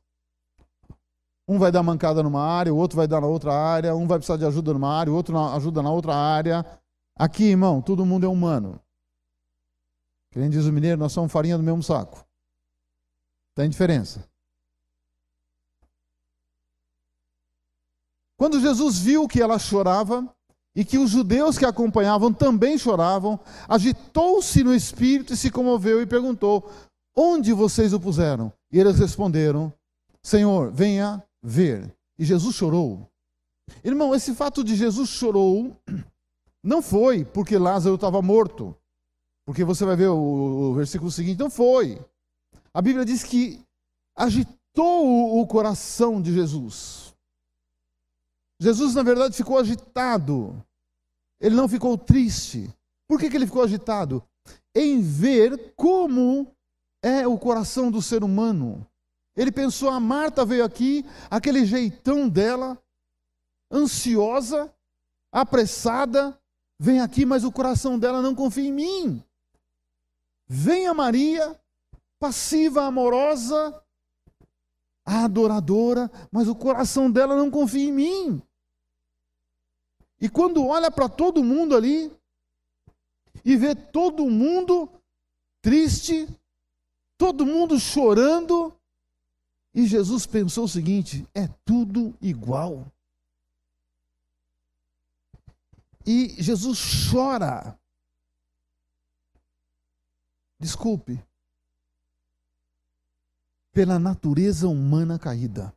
Um 1.47 1.59
vai 1.59 1.71
dar 1.71 1.83
mancada 1.83 2.23
numa 2.23 2.41
área, 2.41 2.73
o 2.73 2.77
outro 2.77 2.95
vai 2.95 3.07
dar 3.07 3.19
na 3.19 3.27
outra 3.27 3.53
área, 3.53 3.93
um 3.93 4.07
vai 4.07 4.17
precisar 4.17 4.37
de 4.37 4.45
ajuda 4.45 4.71
numa 4.71 4.93
área, 4.93 5.11
o 5.11 5.15
outro 5.15 5.37
ajuda 5.37 5.81
na 5.81 5.91
outra 5.91 6.15
área. 6.15 6.65
Aqui, 7.15 7.45
irmão, 7.45 7.81
todo 7.81 8.05
mundo 8.05 8.25
é 8.25 8.29
humano. 8.29 8.79
Quem 10.31 10.49
diz 10.49 10.65
o 10.65 10.73
mineiro, 10.73 10.99
nós 10.99 11.11
somos 11.11 11.31
farinha 11.31 11.57
do 11.57 11.63
mesmo 11.63 11.83
saco. 11.83 12.25
Tem 13.53 13.69
diferença. 13.69 14.27
Quando 18.35 18.59
Jesus 18.59 18.97
viu 18.97 19.27
que 19.27 19.41
ela 19.41 19.59
chorava 19.59 20.27
e 20.75 20.83
que 20.83 20.97
os 20.97 21.11
judeus 21.11 21.57
que 21.57 21.65
a 21.65 21.69
acompanhavam 21.69 22.33
também 22.33 22.77
choravam, 22.79 23.39
agitou-se 23.69 24.63
no 24.63 24.73
espírito 24.73 25.33
e 25.33 25.37
se 25.37 25.51
comoveu 25.51 26.01
e 26.01 26.07
perguntou: 26.07 26.69
Onde 27.15 27.53
vocês 27.53 27.93
o 27.93 27.99
puseram? 27.99 28.51
E 28.71 28.79
eles 28.79 28.97
responderam: 28.97 29.71
Senhor, 30.23 30.71
venha 30.71 31.23
ver. 31.43 31.95
E 32.17 32.25
Jesus 32.25 32.55
chorou. 32.55 33.07
Irmão, 33.83 34.15
esse 34.15 34.33
fato 34.33 34.63
de 34.63 34.75
Jesus 34.75 35.09
chorou 35.09 35.77
não 36.63 36.81
foi 36.81 37.25
porque 37.25 37.57
Lázaro 37.57 37.95
estava 37.95 38.21
morto. 38.21 38.75
Porque 39.45 39.65
você 39.65 39.83
vai 39.83 39.95
ver 39.95 40.07
o, 40.07 40.17
o, 40.17 40.73
versículo 40.73 41.11
seguinte, 41.11 41.39
não 41.39 41.49
foi. 41.49 41.99
A 42.73 42.81
Bíblia 42.81 43.03
diz 43.03 43.23
que 43.23 43.61
agitou 44.15 45.39
o, 45.39 45.45
coração 45.45 46.21
de 46.21 46.33
Jesus. 46.33 47.13
Jesus, 48.59 48.95
na 48.95 49.03
verdade, 49.03 49.35
ficou 49.35 49.57
agitado. 49.57 50.63
Ele 51.41 51.55
não 51.55 51.67
ficou 51.67 51.97
triste. 51.97 52.73
Por 53.05 53.19
que, 53.19 53.29
que 53.29 53.35
ele 53.35 53.45
ficou 53.45 53.63
agitado? 53.63 54.23
Em 54.73 55.01
ver 55.01 55.73
como 55.75 56.47
é 57.01 57.27
o 57.27 57.37
coração 57.37 57.91
do 57.91 58.01
ser 58.01 58.23
humano. 58.23 58.87
Ele 59.35 59.51
pensou: 59.51 59.89
a 59.89 59.99
Marta 59.99 60.45
veio 60.45 60.63
aqui, 60.63 61.05
aquele 61.29 61.65
jeitão 61.65 62.29
dela, 62.29 62.81
ansiosa, 63.69 64.73
apressada, 65.31 66.39
vem 66.79 66.99
aqui, 66.99 67.25
mas 67.25 67.43
o 67.43 67.51
coração 67.51 67.97
dela 67.97 68.21
não 68.21 68.35
confia 68.35 68.67
em 68.67 68.71
mim. 68.71 69.23
Venha 70.47 70.93
Maria, 70.93 71.59
passiva, 72.19 72.85
amorosa, 72.85 73.81
adoradora, 75.05 76.09
mas 76.31 76.47
o 76.47 76.55
coração 76.55 77.11
dela 77.11 77.35
não 77.35 77.51
confia 77.51 77.89
em 77.89 77.91
mim. 77.91 78.41
E 80.19 80.29
quando 80.29 80.65
olha 80.65 80.89
para 80.89 81.09
todo 81.09 81.43
mundo 81.43 81.75
ali 81.75 82.11
e 83.43 83.57
vê 83.57 83.75
todo 83.75 84.29
mundo 84.29 84.89
triste, 85.61 86.27
todo 87.17 87.45
mundo 87.45 87.79
chorando. 87.79 88.73
E 89.73 89.85
Jesus 89.85 90.25
pensou 90.25 90.65
o 90.65 90.69
seguinte: 90.69 91.27
é 91.33 91.49
tudo 91.65 92.15
igual. 92.21 92.85
E 96.05 96.41
Jesus 96.41 97.09
chora. 97.09 97.77
Desculpe. 100.59 101.23
Pela 103.71 103.97
natureza 103.97 104.67
humana 104.67 105.17
caída. 105.17 105.73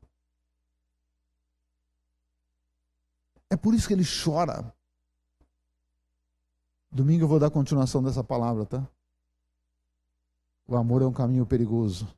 É 3.49 3.57
por 3.57 3.75
isso 3.75 3.89
que 3.89 3.95
ele 3.95 4.05
chora. 4.05 4.75
Domingo 6.91 7.25
eu 7.25 7.29
vou 7.29 7.39
dar 7.39 7.51
continuação 7.51 8.03
dessa 8.03 8.25
palavra, 8.25 8.67
tá? 8.67 8.89
O 10.67 10.77
amor 10.77 11.03
é 11.03 11.07
um 11.07 11.13
caminho 11.13 11.47
perigoso. 11.47 12.09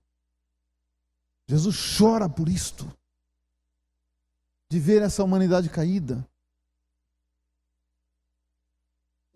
Jesus 1.47 1.97
chora 1.99 2.29
por 2.29 2.49
isto, 2.49 2.87
de 4.69 4.79
ver 4.79 5.03
essa 5.03 5.25
humanidade 5.25 5.69
caída. 5.71 6.27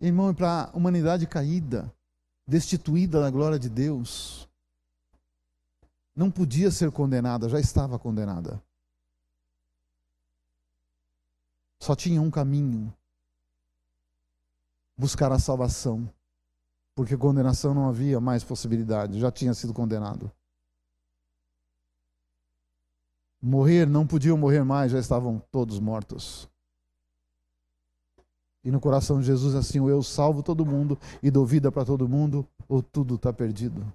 Irmão, 0.05 0.33
para 0.33 0.65
a 0.65 0.77
humanidade 0.77 1.25
caída, 1.25 1.91
destituída 2.45 3.21
da 3.21 3.29
glória 3.29 3.57
de 3.57 3.69
Deus, 3.69 4.49
não 6.15 6.29
podia 6.29 6.69
ser 6.69 6.91
condenada, 6.91 7.47
já 7.47 7.59
estava 7.59 7.97
condenada. 7.97 8.61
Só 11.79 11.95
tinha 11.95 12.21
um 12.21 12.29
caminho: 12.29 12.93
buscar 14.97 15.31
a 15.31 15.39
salvação 15.39 16.09
porque 16.95 17.17
condenação 17.17 17.73
não 17.73 17.89
havia 17.89 18.19
mais 18.19 18.43
possibilidade, 18.43 19.19
já 19.19 19.31
tinha 19.31 19.53
sido 19.53 19.73
condenado. 19.73 20.31
Morrer, 23.41 23.87
não 23.87 24.05
podiam 24.07 24.37
morrer 24.37 24.63
mais, 24.63 24.91
já 24.91 24.99
estavam 24.99 25.41
todos 25.51 25.79
mortos. 25.79 26.47
E 28.63 28.71
no 28.71 28.79
coração 28.79 29.19
de 29.19 29.25
Jesus, 29.25 29.55
assim, 29.55 29.79
ou 29.79 29.89
eu 29.89 30.01
salvo 30.01 30.41
todo 30.41 30.65
mundo 30.65 30.97
e 31.21 31.29
dou 31.29 31.45
vida 31.45 31.71
para 31.71 31.83
todo 31.83 32.07
mundo, 32.07 32.47
ou 32.67 32.81
tudo 32.81 33.15
está 33.15 33.33
perdido. 33.33 33.85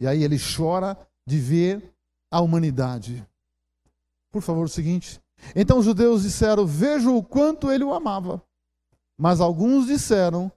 E 0.00 0.06
aí 0.06 0.22
ele 0.22 0.36
chora 0.38 0.96
de 1.26 1.38
ver 1.38 1.94
a 2.30 2.40
humanidade. 2.40 3.26
Por 4.30 4.42
favor, 4.42 4.64
o 4.64 4.68
seguinte. 4.68 5.20
Então 5.54 5.78
os 5.78 5.84
judeus 5.84 6.22
disseram: 6.22 6.66
Veja 6.66 7.10
o 7.10 7.22
quanto 7.22 7.70
ele 7.70 7.84
o 7.84 7.92
amava. 7.92 8.42
Mas 9.16 9.40
alguns 9.40 9.86
disseram: 9.86 10.50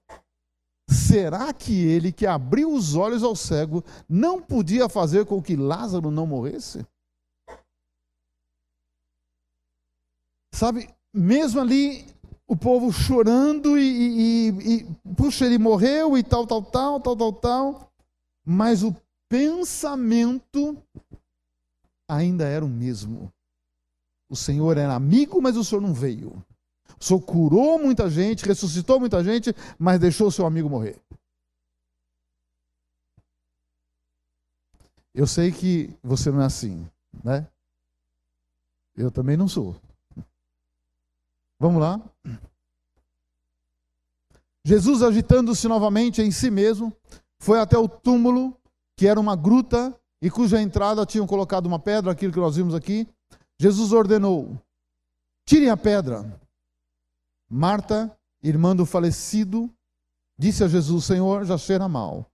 Será 0.89 1.53
que 1.53 1.73
ele 1.85 2.11
que 2.11 2.27
abriu 2.27 2.73
os 2.73 2.95
olhos 2.95 3.23
ao 3.23 3.35
cego 3.35 3.83
não 4.09 4.41
podia 4.41 4.89
fazer 4.89 5.25
com 5.25 5.41
que 5.41 5.55
Lázaro 5.55 6.11
não 6.11 6.27
morresse? 6.27 6.85
Sabe, 10.53 10.93
mesmo 11.13 11.61
ali 11.61 12.05
o 12.51 12.57
povo 12.57 12.91
chorando 12.91 13.79
e, 13.79 13.81
e, 13.81 14.49
e, 14.49 15.13
puxa, 15.15 15.45
ele 15.45 15.57
morreu 15.57 16.17
e 16.17 16.21
tal, 16.21 16.45
tal, 16.45 16.61
tal, 16.61 16.99
tal, 16.99 17.15
tal, 17.15 17.33
tal, 17.33 17.93
mas 18.43 18.83
o 18.83 18.93
pensamento 19.29 20.77
ainda 22.05 22.43
era 22.43 22.65
o 22.65 22.67
mesmo. 22.67 23.31
O 24.29 24.35
Senhor 24.35 24.77
era 24.77 24.93
amigo, 24.93 25.41
mas 25.41 25.55
o 25.55 25.63
Senhor 25.63 25.79
não 25.79 25.93
veio. 25.93 26.43
O 26.99 27.03
Senhor 27.03 27.21
curou 27.21 27.79
muita 27.79 28.09
gente, 28.09 28.45
ressuscitou 28.45 28.99
muita 28.99 29.23
gente, 29.23 29.55
mas 29.79 29.97
deixou 29.97 30.27
o 30.27 30.31
seu 30.31 30.45
amigo 30.45 30.69
morrer. 30.69 30.99
Eu 35.15 35.25
sei 35.25 35.53
que 35.53 35.89
você 36.03 36.29
não 36.29 36.41
é 36.41 36.45
assim, 36.47 36.85
né? 37.23 37.47
Eu 38.93 39.09
também 39.09 39.37
não 39.37 39.47
sou. 39.47 39.73
Vamos 41.61 41.79
lá. 41.79 42.01
Jesus, 44.65 45.03
agitando-se 45.03 45.67
novamente 45.67 46.19
em 46.19 46.31
si 46.31 46.49
mesmo, 46.49 46.91
foi 47.39 47.59
até 47.59 47.77
o 47.77 47.87
túmulo, 47.87 48.59
que 48.97 49.05
era 49.05 49.19
uma 49.19 49.35
gruta 49.35 49.95
e 50.19 50.27
cuja 50.27 50.59
entrada 50.59 51.05
tinham 51.05 51.27
colocado 51.27 51.67
uma 51.67 51.77
pedra, 51.77 52.11
aquilo 52.11 52.33
que 52.33 52.39
nós 52.39 52.55
vimos 52.55 52.73
aqui. 52.73 53.07
Jesus 53.59 53.91
ordenou: 53.91 54.59
tirem 55.45 55.69
a 55.69 55.77
pedra. 55.77 56.41
Marta, 57.47 58.17
irmã 58.41 58.75
do 58.75 58.83
falecido, 58.83 59.71
disse 60.35 60.63
a 60.63 60.67
Jesus: 60.67 61.05
Senhor, 61.05 61.45
já 61.45 61.59
cheira 61.59 61.87
mal, 61.87 62.25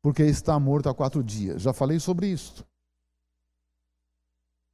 porque 0.00 0.22
está 0.22 0.56
morto 0.60 0.88
há 0.88 0.94
quatro 0.94 1.20
dias. 1.24 1.62
Já 1.62 1.72
falei 1.72 1.98
sobre 1.98 2.28
isso. 2.28 2.64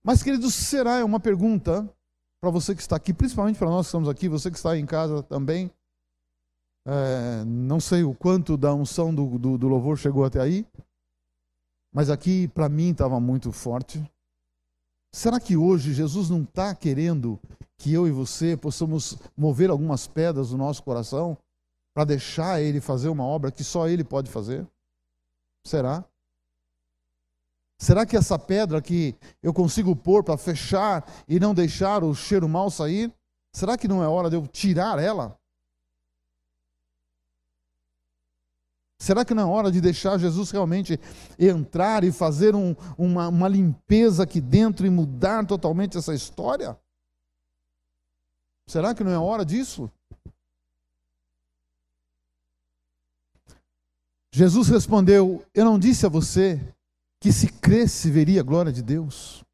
Mas, 0.04 0.22
queridos, 0.22 0.54
será 0.54 0.98
é 0.98 1.04
uma 1.04 1.18
pergunta 1.18 1.90
para 2.40 2.50
você 2.50 2.74
que 2.74 2.80
está 2.80 2.96
aqui, 2.96 3.12
principalmente 3.12 3.58
para 3.58 3.68
nós 3.68 3.86
que 3.86 3.88
estamos 3.88 4.08
aqui, 4.08 4.28
você 4.28 4.50
que 4.50 4.56
está 4.56 4.76
em 4.76 4.86
casa 4.86 5.22
também. 5.22 5.70
É, 6.86 7.44
não 7.44 7.80
sei 7.80 8.02
o 8.02 8.14
quanto 8.14 8.56
da 8.56 8.72
unção 8.72 9.14
do, 9.14 9.38
do, 9.38 9.58
do 9.58 9.68
louvor 9.68 9.98
chegou 9.98 10.24
até 10.24 10.40
aí, 10.40 10.66
mas 11.92 12.08
aqui 12.08 12.48
para 12.48 12.68
mim 12.68 12.90
estava 12.90 13.20
muito 13.20 13.52
forte. 13.52 14.02
Será 15.12 15.40
que 15.40 15.56
hoje 15.56 15.92
Jesus 15.92 16.30
não 16.30 16.42
está 16.42 16.74
querendo 16.74 17.38
que 17.76 17.92
eu 17.92 18.06
e 18.06 18.10
você 18.10 18.56
possamos 18.56 19.18
mover 19.36 19.70
algumas 19.70 20.06
pedras 20.06 20.50
do 20.50 20.56
nosso 20.56 20.82
coração 20.82 21.36
para 21.92 22.04
deixar 22.04 22.60
Ele 22.60 22.80
fazer 22.80 23.08
uma 23.08 23.24
obra 23.24 23.50
que 23.50 23.64
só 23.64 23.88
Ele 23.88 24.04
pode 24.04 24.30
fazer? 24.30 24.66
Será? 25.64 26.04
Será 27.78 28.04
que 28.04 28.16
essa 28.16 28.36
pedra 28.36 28.82
que 28.82 29.14
eu 29.40 29.54
consigo 29.54 29.94
pôr 29.94 30.24
para 30.24 30.36
fechar 30.36 31.08
e 31.28 31.38
não 31.38 31.54
deixar 31.54 32.02
o 32.02 32.12
cheiro 32.12 32.48
mal 32.48 32.70
sair, 32.70 33.12
será 33.52 33.78
que 33.78 33.86
não 33.86 34.02
é 34.02 34.08
hora 34.08 34.28
de 34.28 34.34
eu 34.34 34.46
tirar 34.48 34.98
ela? 34.98 35.38
Será 38.98 39.24
que 39.24 39.32
não 39.32 39.44
é 39.44 39.46
hora 39.46 39.70
de 39.70 39.80
deixar 39.80 40.18
Jesus 40.18 40.50
realmente 40.50 40.98
entrar 41.38 42.02
e 42.02 42.10
fazer 42.10 42.56
um, 42.56 42.74
uma, 42.98 43.28
uma 43.28 43.46
limpeza 43.46 44.24
aqui 44.24 44.40
dentro 44.40 44.84
e 44.84 44.90
mudar 44.90 45.46
totalmente 45.46 45.96
essa 45.96 46.12
história? 46.12 46.76
Será 48.66 48.92
que 48.92 49.04
não 49.04 49.12
é 49.12 49.18
hora 49.18 49.44
disso? 49.44 49.88
Jesus 54.32 54.68
respondeu: 54.68 55.44
Eu 55.54 55.64
não 55.64 55.78
disse 55.78 56.04
a 56.04 56.08
você 56.08 56.60
que 57.20 57.32
se 57.32 57.52
cresce 57.52 58.10
veria 58.10 58.40
a 58.40 58.44
glória 58.44 58.72
de 58.72 58.82
Deus. 58.82 59.44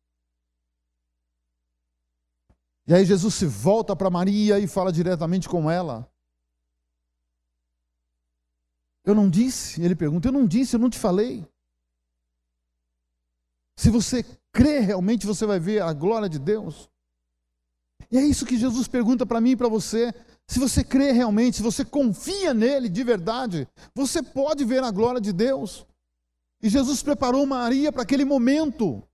E 2.86 2.92
aí 2.92 3.04
Jesus 3.04 3.34
se 3.34 3.46
volta 3.46 3.96
para 3.96 4.10
Maria 4.10 4.58
e 4.58 4.66
fala 4.66 4.92
diretamente 4.92 5.48
com 5.48 5.70
ela. 5.70 6.10
Eu 9.04 9.14
não 9.14 9.28
disse, 9.28 9.82
ele 9.82 9.94
pergunta, 9.94 10.28
eu 10.28 10.32
não 10.32 10.46
disse, 10.46 10.76
eu 10.76 10.80
não 10.80 10.90
te 10.90 10.98
falei. 10.98 11.46
Se 13.76 13.90
você 13.90 14.22
crê 14.52 14.80
realmente, 14.80 15.26
você 15.26 15.44
vai 15.46 15.58
ver 15.58 15.82
a 15.82 15.92
glória 15.92 16.28
de 16.28 16.38
Deus. 16.38 16.88
E 18.10 18.18
é 18.18 18.22
isso 18.22 18.46
que 18.46 18.58
Jesus 18.58 18.86
pergunta 18.86 19.26
para 19.26 19.40
mim 19.40 19.50
e 19.50 19.56
para 19.56 19.68
você. 19.68 20.12
Se 20.46 20.58
você 20.58 20.84
crê 20.84 21.10
realmente, 21.10 21.56
se 21.56 21.62
você 21.62 21.84
confia 21.84 22.52
nele 22.52 22.88
de 22.88 23.02
verdade, 23.02 23.66
você 23.94 24.22
pode 24.22 24.64
ver 24.64 24.82
a 24.84 24.90
glória 24.90 25.20
de 25.20 25.32
Deus. 25.32 25.86
E 26.64 26.68
Jesus 26.70 27.02
preparou 27.02 27.44
Maria 27.44 27.92
para 27.92 28.04
aquele 28.04 28.24
momento. 28.24 29.06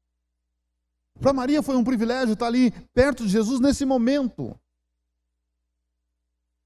Para 1.21 1.33
Maria 1.33 1.61
foi 1.65 1.75
um 1.75 1.83
privilégio 1.83 2.35
estar 2.35 2.47
ali 2.47 2.71
perto 2.95 3.25
de 3.27 3.29
Jesus 3.29 3.59
nesse 3.59 3.85
momento. 3.85 4.57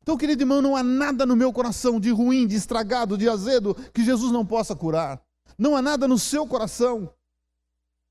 Então, 0.02 0.18
querido 0.18 0.42
irmão, 0.42 0.60
não 0.60 0.76
há 0.76 0.82
nada 0.82 1.24
no 1.24 1.34
meu 1.34 1.54
coração 1.54 1.98
de 1.98 2.10
ruim, 2.10 2.46
de 2.46 2.54
estragado, 2.54 3.16
de 3.16 3.26
azedo 3.26 3.74
que 3.94 4.04
Jesus 4.04 4.30
não 4.30 4.44
possa 4.44 4.76
curar. 4.76 5.22
Não 5.56 5.74
há 5.74 5.80
nada 5.80 6.06
no 6.06 6.18
seu 6.18 6.46
coração 6.46 7.10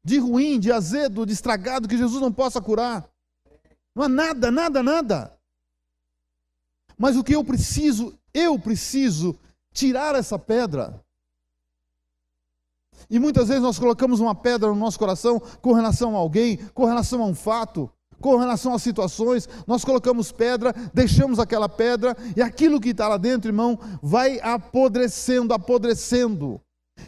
de 0.03 0.17
ruim, 0.17 0.59
de 0.59 0.71
azedo, 0.71 1.27
de 1.27 1.33
estragado 1.33 1.87
que 1.87 1.95
Jesus 1.95 2.19
não 2.19 2.33
possa 2.33 2.59
curar. 2.59 3.07
Não 3.93 4.01
há 4.01 4.09
nada, 4.09 4.49
nada, 4.49 4.81
nada. 4.81 5.39
Mas 6.97 7.15
o 7.15 7.23
que 7.23 7.35
eu 7.35 7.43
preciso, 7.43 8.17
eu 8.33 8.57
preciso 8.57 9.37
tirar 9.71 10.15
essa 10.15 10.39
pedra. 10.39 10.99
E 13.09 13.19
muitas 13.19 13.47
vezes 13.47 13.63
nós 13.63 13.79
colocamos 13.79 14.19
uma 14.19 14.35
pedra 14.35 14.69
no 14.69 14.75
nosso 14.75 14.97
coração 14.99 15.41
com 15.61 15.73
relação 15.73 16.15
a 16.15 16.19
alguém, 16.19 16.57
com 16.73 16.85
relação 16.85 17.21
a 17.21 17.25
um 17.25 17.35
fato, 17.35 17.89
com 18.23 18.37
relação 18.37 18.73
a 18.73 18.79
situações, 18.79 19.49
nós 19.67 19.83
colocamos 19.83 20.31
pedra, 20.31 20.73
deixamos 20.93 21.39
aquela 21.39 21.67
pedra, 21.67 22.15
e 22.37 22.41
aquilo 22.41 22.79
que 22.79 22.89
está 22.89 23.09
lá 23.09 23.17
dentro, 23.17 23.49
irmão, 23.49 23.77
vai 24.01 24.39
apodrecendo, 24.39 25.53
apodrecendo. 25.53 26.61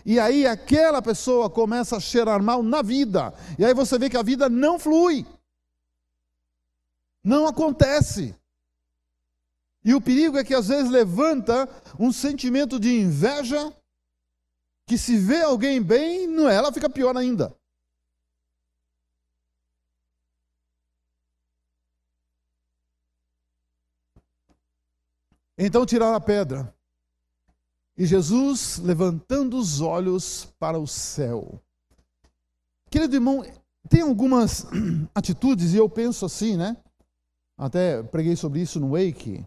E 0.05 0.19
aí 0.19 0.45
aquela 0.45 1.01
pessoa 1.01 1.49
começa 1.49 1.95
a 1.95 2.01
cheirar 2.01 2.43
mal 2.43 2.61
na 2.61 2.81
vida. 2.81 3.33
E 3.57 3.63
aí 3.63 3.73
você 3.73 3.97
vê 3.97 4.09
que 4.09 4.17
a 4.17 4.23
vida 4.23 4.49
não 4.49 4.77
flui. 4.77 5.25
Não 7.23 7.47
acontece. 7.47 8.35
E 9.85 9.93
o 9.93 10.01
perigo 10.01 10.37
é 10.37 10.43
que 10.43 10.53
às 10.53 10.67
vezes 10.67 10.91
levanta 10.91 11.69
um 11.97 12.11
sentimento 12.11 12.79
de 12.79 12.99
inveja 12.99 13.71
que 14.85 14.97
se 14.97 15.17
vê 15.17 15.41
alguém 15.41 15.81
bem, 15.81 16.27
não 16.27 16.49
é, 16.49 16.55
ela 16.55 16.71
fica 16.71 16.89
pior 16.89 17.17
ainda. 17.17 17.55
Então 25.57 25.85
tiraram 25.85 26.15
a 26.15 26.21
pedra. 26.21 26.73
E 27.97 28.05
Jesus, 28.05 28.77
levantando 28.77 29.57
os 29.57 29.79
olhos 29.79 30.53
para 30.59 30.77
o 30.77 30.85
céu. 30.85 31.61
Querido 32.89 33.15
irmão, 33.15 33.43
tem 33.89 34.01
algumas 34.01 34.65
atitudes, 35.15 35.73
e 35.73 35.77
eu 35.77 35.89
penso 35.89 36.25
assim, 36.25 36.57
né? 36.57 36.75
Até 37.57 38.03
preguei 38.03 38.35
sobre 38.35 38.61
isso 38.61 38.81
no 38.81 38.91
Wake. 38.91 39.45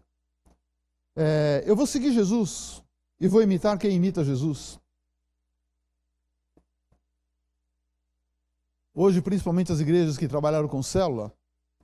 É, 1.14 1.62
eu 1.66 1.77
vou 1.77 1.87
seguir 1.87 2.12
Jesus 2.12 2.83
e 3.20 3.29
vou 3.29 3.42
imitar 3.42 3.79
quem 3.79 3.94
imita 3.94 4.24
Jesus. 4.24 4.80
Hoje, 9.01 9.22
principalmente 9.22 9.70
as 9.70 9.78
igrejas 9.78 10.18
que 10.18 10.26
trabalharam 10.26 10.66
com 10.66 10.82
célula, 10.82 11.32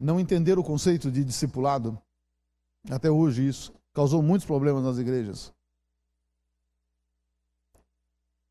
não 0.00 0.18
entenderam 0.18 0.60
o 0.60 0.64
conceito 0.64 1.12
de 1.12 1.24
discipulado. 1.24 1.96
Até 2.90 3.08
hoje 3.08 3.46
isso 3.46 3.72
causou 3.92 4.20
muitos 4.20 4.44
problemas 4.44 4.82
nas 4.82 4.98
igrejas. 4.98 5.52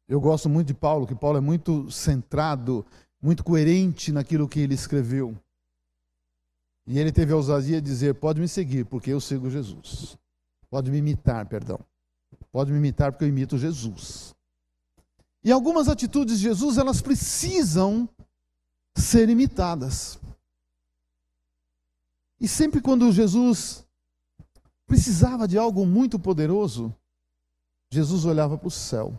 Eu 0.07 0.21
gosto 0.21 0.47
muito 0.47 0.67
de 0.67 0.73
Paulo, 0.73 1.05
que 1.05 1.13
Paulo 1.13 1.39
é 1.39 1.41
muito 1.41 1.91
centrado, 1.91 2.85
muito 3.21 3.43
coerente 3.43 4.13
naquilo 4.13 4.47
que 4.47 4.61
ele 4.61 4.75
escreveu. 4.75 5.37
E 6.87 6.97
ele 6.97 7.11
teve 7.11 7.33
a 7.33 7.35
ousadia 7.35 7.81
de 7.81 7.85
dizer: 7.85 8.15
pode 8.15 8.39
me 8.39 8.47
seguir, 8.47 8.85
porque 8.85 9.11
eu 9.11 9.19
sigo 9.19 9.49
Jesus. 9.49 10.17
Pode 10.69 10.89
me 10.89 10.99
imitar, 10.99 11.45
perdão. 11.47 11.81
Pode 12.49 12.71
me 12.71 12.77
imitar, 12.77 13.11
porque 13.11 13.25
eu 13.25 13.29
imito 13.29 13.57
Jesus. 13.57 14.33
E 15.43 15.51
algumas 15.51 15.89
atitudes 15.89 16.37
de 16.37 16.43
Jesus, 16.43 16.77
elas 16.77 17.01
precisam 17.01 18.07
ser 18.95 19.29
imitadas. 19.29 20.19
E 22.39 22.47
sempre 22.47 22.81
quando 22.81 23.11
Jesus 23.11 23.85
precisava 24.85 25.47
de 25.47 25.57
algo 25.57 25.85
muito 25.85 26.19
poderoso, 26.19 26.93
Jesus 27.89 28.25
olhava 28.25 28.57
para 28.57 28.67
o 28.67 28.71
céu. 28.71 29.17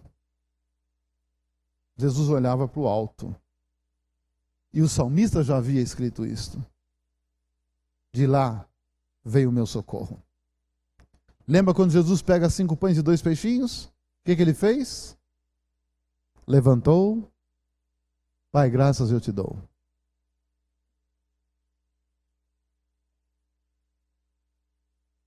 Jesus 1.97 2.29
olhava 2.29 2.69
para 2.69 2.81
o 2.81 2.89
alto. 2.89 3.35
E 4.73 4.83
o 4.83 4.89
salmista 4.89 5.43
já 5.43 5.57
havia 5.57 5.81
escrito 5.81 6.27
isto. 6.27 6.65
De 8.13 8.27
lá 8.27 8.69
veio 9.25 9.49
o 9.49 9.53
meu 9.53 9.67
socorro. 9.67 10.21
Lembra 11.47 11.75
quando 11.75 11.93
Jesus 11.93 12.23
pega 12.23 12.51
cinco 12.51 12.77
pães 12.77 12.99
e 12.99 13.03
dois 13.03 13.23
peixinhos? 13.23 13.85
O 13.85 13.91
que, 14.25 14.37
que 14.37 14.43
ele 14.43 14.55
fez? 14.55 15.17
Levantou. 16.47 17.31
Pai, 18.55 18.71
graças 18.71 19.11
eu 19.11 19.21
te 19.21 19.33
dou. 19.33 19.59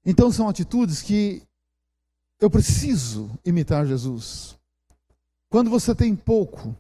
Então 0.06 0.32
são 0.32 0.48
atitudes 0.48 1.02
que 1.02 1.44
eu 2.40 2.50
preciso 2.50 3.30
imitar 3.44 3.86
Jesus. 3.86 4.58
Quando 5.50 5.70
você 5.70 5.94
tem 5.94 6.16
pouco, 6.16 6.74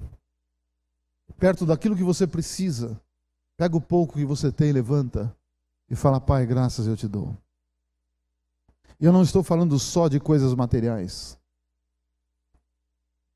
perto 1.38 1.66
daquilo 1.66 1.98
que 1.98 2.02
você 2.02 2.26
precisa, 2.26 2.98
pega 3.58 3.76
o 3.76 3.82
pouco 3.82 4.14
que 4.14 4.24
você 4.24 4.50
tem, 4.50 4.72
levanta 4.72 5.36
e 5.89 5.98
fala: 5.98 6.22
Pai, 6.22 6.45
graças 6.45 6.88
eu 6.88 6.95
te 6.95 7.10
dou. 7.10 7.36
E 9.02 9.04
eu 9.04 9.12
não 9.12 9.24
estou 9.24 9.43
falando 9.43 9.78
só 9.78 10.08
de 10.08 10.18
coisas 10.18 10.54
materiais, 10.54 11.38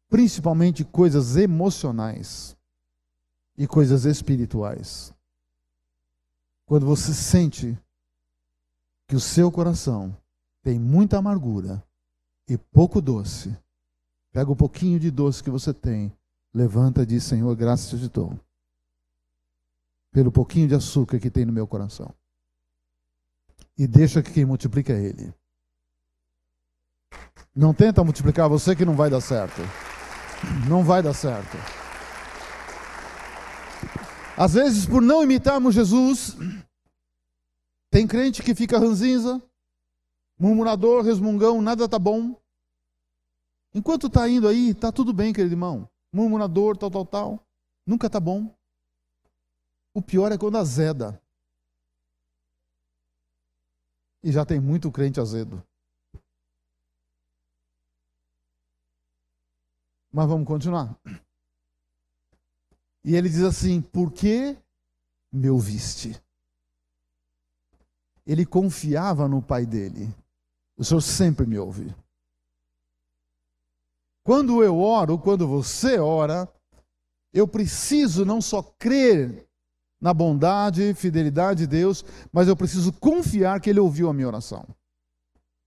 principalmente 0.08 0.86
coisas 0.86 1.36
emocionais 1.36 2.56
e 3.58 3.68
coisas 3.68 4.06
espirituais. 4.06 5.14
Quando 6.66 6.86
você 6.86 7.14
sente 7.14 7.78
que 9.08 9.16
o 9.16 9.20
seu 9.20 9.52
coração 9.52 10.16
tem 10.64 10.80
muita 10.80 11.18
amargura 11.18 11.84
e 12.48 12.58
pouco 12.58 13.02
doce, 13.02 13.56
pega 14.32 14.50
o 14.52 14.56
pouquinho 14.56 15.00
de 15.00 15.12
doce 15.12 15.44
que 15.44 15.50
você 15.50 15.74
tem, 15.74 16.12
levanta 16.54 17.04
e 17.04 17.06
diz: 17.06 17.24
Senhor, 17.24 17.54
graças 17.56 18.00
te 18.00 18.08
dou, 18.08 18.40
pelo 20.12 20.32
pouquinho 20.32 20.68
de 20.68 20.76
açúcar 20.76 21.20
que 21.20 21.30
tem 21.30 21.46
no 21.46 21.54
meu 21.54 21.68
coração. 21.68 22.14
E 23.78 23.88
deixa 23.88 24.22
que 24.22 24.32
quem 24.32 24.46
multiplica 24.46 24.94
é 24.94 25.02
Ele. 25.02 25.34
Não 27.54 27.74
tenta 27.74 28.04
multiplicar 28.04 28.48
você 28.48 28.76
que 28.76 28.86
não 28.86 28.96
vai 28.96 29.10
dar 29.10 29.22
certo. 29.22 29.62
Não 30.70 30.84
vai 30.84 31.04
dar 31.04 31.14
certo. 31.14 31.81
Às 34.44 34.54
vezes, 34.54 34.88
por 34.88 35.04
não 35.04 35.22
imitarmos 35.22 35.76
Jesus, 35.76 36.36
tem 37.92 38.08
crente 38.08 38.42
que 38.42 38.56
fica 38.56 38.80
ranzinza, 38.80 39.40
murmurador, 40.36 41.04
resmungão, 41.04 41.62
nada 41.62 41.88
tá 41.88 42.00
bom. 42.00 42.36
Enquanto 43.72 44.08
está 44.08 44.28
indo 44.28 44.48
aí, 44.48 44.74
tá 44.74 44.92
tudo 44.92 45.14
bem, 45.14 45.32
querido 45.32 45.54
irmão. 45.54 45.88
Murmurador, 46.12 46.76
tal, 46.76 46.90
tal, 46.90 47.06
tal. 47.06 47.48
Nunca 47.86 48.10
tá 48.10 48.20
bom. 48.20 48.52
O 49.94 50.02
pior 50.02 50.32
é 50.32 50.40
quando 50.40 50.58
azeda. 50.58 51.22
E 54.24 54.32
já 54.32 54.44
tem 54.44 54.60
muito 54.60 54.92
crente 54.92 55.20
azedo. 55.20 55.64
Mas 60.12 60.28
vamos 60.28 60.48
continuar. 60.48 61.00
E 63.04 63.16
ele 63.16 63.30
diz 63.30 63.42
assim: 63.42 63.82
Por 63.82 64.12
que 64.12 64.56
me 65.32 65.50
ouviste? 65.50 66.22
ele 68.26 68.46
confiava 68.46 69.28
no 69.28 69.42
pai 69.42 69.66
dele. 69.66 70.14
O 70.78 70.84
Senhor 70.84 71.02
sempre 71.02 71.46
me 71.46 71.58
ouve. 71.58 71.94
Quando 74.24 74.64
eu 74.64 74.80
oro, 74.80 75.18
quando 75.18 75.48
você 75.48 76.00
ora, 76.00 76.48
eu 77.34 77.48
preciso 77.48 78.24
não 78.24 78.42
só 78.42 78.62
crer 78.62 79.48
na 80.00 80.14
bondade 80.14 80.82
e 80.82 80.94
fidelidade 80.94 81.62
de 81.62 81.68
Deus, 81.68 82.06
mas 82.32 82.48
eu 82.48 82.56
preciso 82.56 82.94
confiar 82.94 83.60
que 83.60 83.70
Ele 83.70 83.80
ouviu 83.80 84.10
a 84.10 84.14
minha 84.14 84.28
oração. 84.28 84.66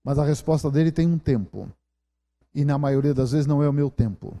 Mas 0.03 0.17
a 0.17 0.25
resposta 0.25 0.69
dele 0.71 0.91
tem 0.91 1.07
um 1.07 1.17
tempo. 1.17 1.69
E 2.53 2.63
na 2.63 2.77
maioria 2.77 3.13
das 3.13 3.31
vezes 3.31 3.47
não 3.47 3.61
é 3.61 3.69
o 3.69 3.73
meu 3.73 3.89
tempo. 3.89 4.37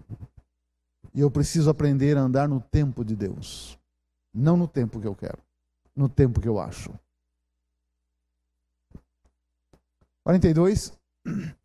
E 1.15 1.21
eu 1.21 1.31
preciso 1.31 1.69
aprender 1.69 2.17
a 2.17 2.21
andar 2.21 2.47
no 2.47 2.59
tempo 2.59 3.03
de 3.05 3.15
Deus. 3.15 3.79
Não 4.33 4.57
no 4.57 4.67
tempo 4.67 4.99
que 4.99 5.07
eu 5.07 5.15
quero, 5.15 5.41
no 5.95 6.09
tempo 6.09 6.41
que 6.41 6.47
eu 6.47 6.59
acho. 6.59 6.93
42. 10.25 10.91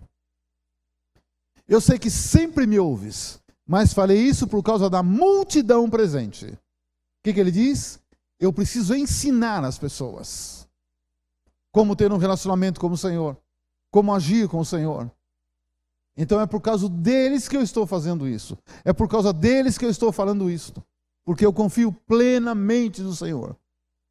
Eu 1.66 1.80
sei 1.80 2.00
que 2.00 2.10
sempre 2.10 2.66
me 2.66 2.80
ouves, 2.80 3.40
mas 3.64 3.94
falei 3.94 4.18
isso 4.18 4.48
por 4.48 4.60
causa 4.60 4.90
da 4.90 5.04
multidão 5.04 5.88
presente. 5.88 6.46
O 6.46 6.58
que, 7.22 7.32
que 7.32 7.38
ele 7.38 7.52
diz? 7.52 8.02
Eu 8.40 8.52
preciso 8.52 8.92
ensinar 8.92 9.62
as 9.64 9.78
pessoas 9.78 10.68
como 11.70 11.94
ter 11.94 12.10
um 12.12 12.16
relacionamento 12.16 12.80
com 12.80 12.88
o 12.88 12.98
Senhor, 12.98 13.36
como 13.88 14.12
agir 14.12 14.48
com 14.48 14.58
o 14.58 14.64
Senhor. 14.64 15.08
Então 16.16 16.40
é 16.40 16.46
por 16.46 16.60
causa 16.60 16.88
deles 16.88 17.48
que 17.48 17.56
eu 17.56 17.62
estou 17.62 17.86
fazendo 17.86 18.28
isso. 18.28 18.58
É 18.84 18.92
por 18.92 19.08
causa 19.08 19.32
deles 19.32 19.78
que 19.78 19.84
eu 19.84 19.90
estou 19.90 20.12
falando 20.12 20.50
isso. 20.50 20.74
Porque 21.24 21.44
eu 21.44 21.52
confio 21.52 21.92
plenamente 21.92 23.02
no 23.02 23.14
Senhor. 23.14 23.56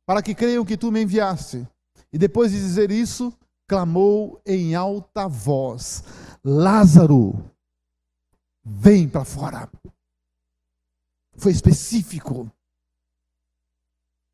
Para 0.05 0.21
que 0.21 0.33
creiam 0.33 0.65
que 0.65 0.77
tu 0.77 0.91
me 0.91 1.03
enviaste. 1.03 1.67
E 2.11 2.17
depois 2.17 2.51
de 2.51 2.57
dizer 2.57 2.91
isso, 2.91 3.33
clamou 3.67 4.41
em 4.45 4.73
alta 4.73 5.27
voz: 5.27 6.03
Lázaro, 6.43 7.33
vem 8.63 9.07
para 9.07 9.23
fora. 9.23 9.69
Foi 11.37 11.51
específico. 11.51 12.51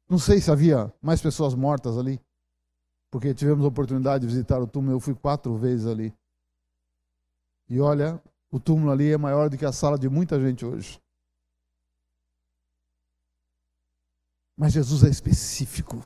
Não 0.09 0.20
sei 0.20 0.39
se 0.39 0.51
havia 0.51 0.93
mais 1.01 1.22
pessoas 1.22 1.53
mortas 1.55 1.97
ali, 1.97 2.20
porque 3.11 3.34
tivemos 3.34 3.66
a 3.66 3.68
oportunidade 3.68 4.22
de 4.22 4.34
visitar 4.34 4.59
o 4.61 4.68
túmulo. 4.68 4.95
Eu 4.95 4.99
fui 4.99 5.16
quatro 5.16 5.55
vezes 5.57 5.88
ali. 5.88 6.13
E 7.68 7.80
olha, 7.80 8.22
o 8.51 8.59
túmulo 8.59 8.91
ali 8.91 9.11
é 9.11 9.18
maior 9.18 9.49
do 9.49 9.57
que 9.57 9.66
a 9.66 9.72
sala 9.72 9.97
de 9.97 10.07
muita 10.07 10.39
gente 10.39 10.66
hoje. 10.66 11.01
Mas 14.57 14.74
Jesus 14.74 15.03
é 15.03 15.09
específico. 15.09 15.97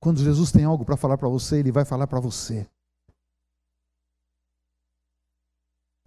Quando 0.00 0.22
Jesus 0.22 0.50
tem 0.50 0.64
algo 0.64 0.84
para 0.84 0.96
falar 0.96 1.18
para 1.18 1.28
você, 1.28 1.58
ele 1.58 1.72
vai 1.72 1.84
falar 1.84 2.06
para 2.06 2.20
você. 2.20 2.68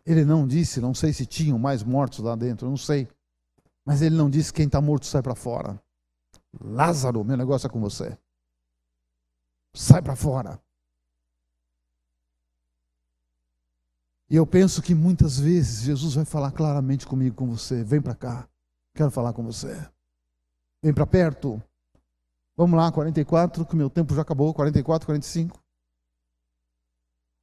Ele 0.06 0.26
não 0.26 0.48
disse, 0.48 0.82
não 0.82 0.94
sei 0.94 1.14
se 1.14 1.26
tinham 1.26 1.60
mais 1.60 1.84
mortos 1.84 2.20
lá 2.20 2.36
dentro, 2.36 2.68
não 2.68 2.78
sei. 2.78 3.08
Mas 3.86 4.02
ele 4.02 4.16
não 4.16 4.30
disse 4.30 4.52
quem 4.52 4.66
está 4.66 4.82
morto 4.82 5.06
sai 5.06 5.22
para 5.22 5.36
fora. 5.36 5.82
Lázaro, 6.60 7.24
meu 7.24 7.38
negócio 7.38 7.68
é 7.68 7.70
com 7.70 7.80
você. 7.80 8.18
Sai 9.74 10.02
para 10.02 10.16
fora. 10.16 10.62
E 14.32 14.36
eu 14.38 14.48
penso 14.48 14.82
que 14.82 14.96
muitas 14.96 15.38
vezes 15.38 15.82
Jesus 15.82 16.14
vai 16.14 16.24
falar 16.24 16.54
claramente 16.54 17.06
comigo, 17.06 17.36
com 17.36 17.48
você. 17.48 17.84
Vem 17.84 18.02
para 18.02 18.16
cá, 18.16 18.48
quero 18.96 19.12
falar 19.12 19.34
com 19.34 19.44
você. 19.44 19.78
Vem 20.82 20.94
para 20.94 21.06
perto. 21.06 21.62
Vamos 22.56 22.80
lá, 22.80 22.90
44, 22.90 23.66
que 23.66 23.76
meu 23.76 23.90
tempo 23.90 24.16
já 24.16 24.22
acabou. 24.22 24.54
44, 24.54 25.06
45. 25.06 25.62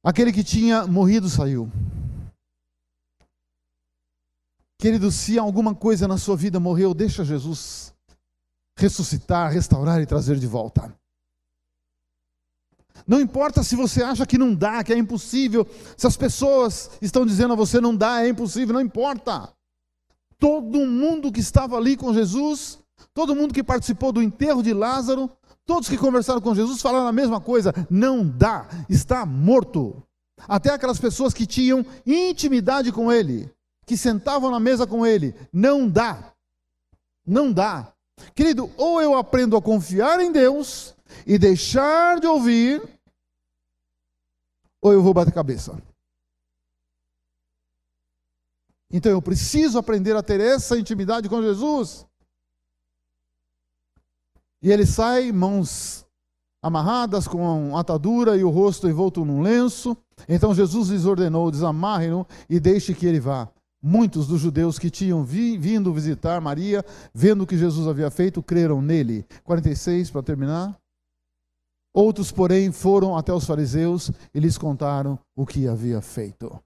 Aquele 0.03 0.33
que 0.33 0.43
tinha 0.43 0.87
morrido 0.87 1.29
saiu. 1.29 1.71
Querido, 4.79 5.11
se 5.11 5.37
alguma 5.37 5.75
coisa 5.75 6.07
na 6.07 6.17
sua 6.17 6.35
vida 6.35 6.59
morreu, 6.59 6.95
deixa 6.95 7.23
Jesus 7.23 7.93
ressuscitar, 8.75 9.51
restaurar 9.51 10.01
e 10.01 10.07
trazer 10.07 10.39
de 10.39 10.47
volta. 10.47 10.91
Não 13.07 13.19
importa 13.19 13.63
se 13.63 13.75
você 13.75 14.03
acha 14.03 14.25
que 14.25 14.37
não 14.37 14.53
dá, 14.53 14.83
que 14.83 14.93
é 14.93 14.97
impossível, 14.97 15.67
se 15.97 16.05
as 16.07 16.17
pessoas 16.17 16.91
estão 17.01 17.25
dizendo 17.25 17.53
a 17.53 17.55
você 17.55 17.79
não 17.81 17.95
dá, 17.95 18.23
é 18.23 18.29
impossível, 18.29 18.73
não 18.73 18.81
importa. 18.81 19.53
Todo 20.37 20.85
mundo 20.85 21.31
que 21.31 21.39
estava 21.39 21.77
ali 21.77 21.97
com 21.97 22.13
Jesus 22.13 22.79
Todo 23.13 23.35
mundo 23.35 23.53
que 23.53 23.63
participou 23.63 24.11
do 24.11 24.21
enterro 24.21 24.63
de 24.63 24.73
Lázaro, 24.73 25.29
todos 25.65 25.89
que 25.89 25.97
conversaram 25.97 26.41
com 26.41 26.55
Jesus 26.55 26.81
falaram 26.81 27.07
a 27.07 27.11
mesma 27.13 27.39
coisa: 27.39 27.73
não 27.89 28.25
dá, 28.25 28.67
está 28.89 29.25
morto. 29.25 30.01
Até 30.47 30.71
aquelas 30.71 30.99
pessoas 30.99 31.33
que 31.33 31.45
tinham 31.45 31.85
intimidade 32.05 32.91
com 32.91 33.11
ele, 33.11 33.51
que 33.85 33.97
sentavam 33.97 34.49
na 34.49 34.59
mesa 34.59 34.87
com 34.87 35.05
ele, 35.05 35.35
não 35.51 35.87
dá. 35.87 36.33
Não 37.25 37.51
dá. 37.51 37.91
Querido, 38.33 38.69
ou 38.77 39.01
eu 39.01 39.17
aprendo 39.17 39.55
a 39.57 39.61
confiar 39.61 40.19
em 40.19 40.31
Deus 40.31 40.95
e 41.25 41.37
deixar 41.37 42.19
de 42.19 42.27
ouvir, 42.27 42.81
ou 44.81 44.93
eu 44.93 45.01
vou 45.01 45.13
bater 45.13 45.33
cabeça. 45.33 45.81
Então 48.91 49.11
eu 49.11 49.21
preciso 49.21 49.77
aprender 49.77 50.15
a 50.15 50.23
ter 50.23 50.39
essa 50.39 50.77
intimidade 50.77 51.29
com 51.29 51.41
Jesus. 51.41 52.05
E 54.61 54.71
ele 54.71 54.85
sai, 54.85 55.31
mãos 55.31 56.05
amarradas 56.61 57.27
com 57.27 57.77
atadura 57.77 58.35
e 58.35 58.43
o 58.43 58.49
rosto 58.49 58.87
envolto 58.89 59.23
num 59.23 59.41
lenço. 59.41 59.95
Então 60.27 60.53
Jesus 60.53 60.89
lhes 60.89 61.05
ordenou: 61.05 61.51
desamarrem-no 61.51 62.25
e 62.49 62.59
deixe 62.59 62.93
que 62.93 63.05
ele 63.05 63.19
vá. 63.19 63.47
Muitos 63.81 64.27
dos 64.27 64.41
judeus 64.41 64.77
que 64.77 64.89
tinham 64.89 65.23
vi, 65.23 65.57
vindo 65.57 65.93
visitar 65.93 66.41
Maria, 66.41 66.83
vendo 67.13 67.43
o 67.43 67.47
que 67.47 67.57
Jesus 67.57 67.87
havia 67.87 68.11
feito, 68.11 68.43
creram 68.43 68.81
nele. 68.81 69.25
46 69.45 70.11
para 70.11 70.21
terminar. 70.21 70.77
Outros, 71.93 72.31
porém, 72.31 72.71
foram 72.71 73.17
até 73.17 73.33
os 73.33 73.45
fariseus 73.45 74.11
e 74.33 74.39
lhes 74.39 74.57
contaram 74.57 75.17
o 75.35 75.45
que 75.45 75.67
havia 75.67 76.01
feito. 76.01 76.61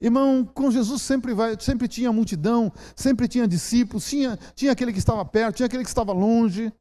Irmão, 0.00 0.44
com 0.44 0.70
Jesus 0.70 1.02
sempre, 1.02 1.32
vai, 1.32 1.56
sempre 1.60 1.86
tinha 1.86 2.12
multidão, 2.12 2.72
sempre 2.96 3.28
tinha 3.28 3.46
discípulos, 3.46 4.08
tinha, 4.08 4.36
tinha 4.54 4.72
aquele 4.72 4.92
que 4.92 4.98
estava 4.98 5.24
perto, 5.24 5.56
tinha 5.56 5.66
aquele 5.66 5.84
que 5.84 5.88
estava 5.88 6.12
longe. 6.12 6.72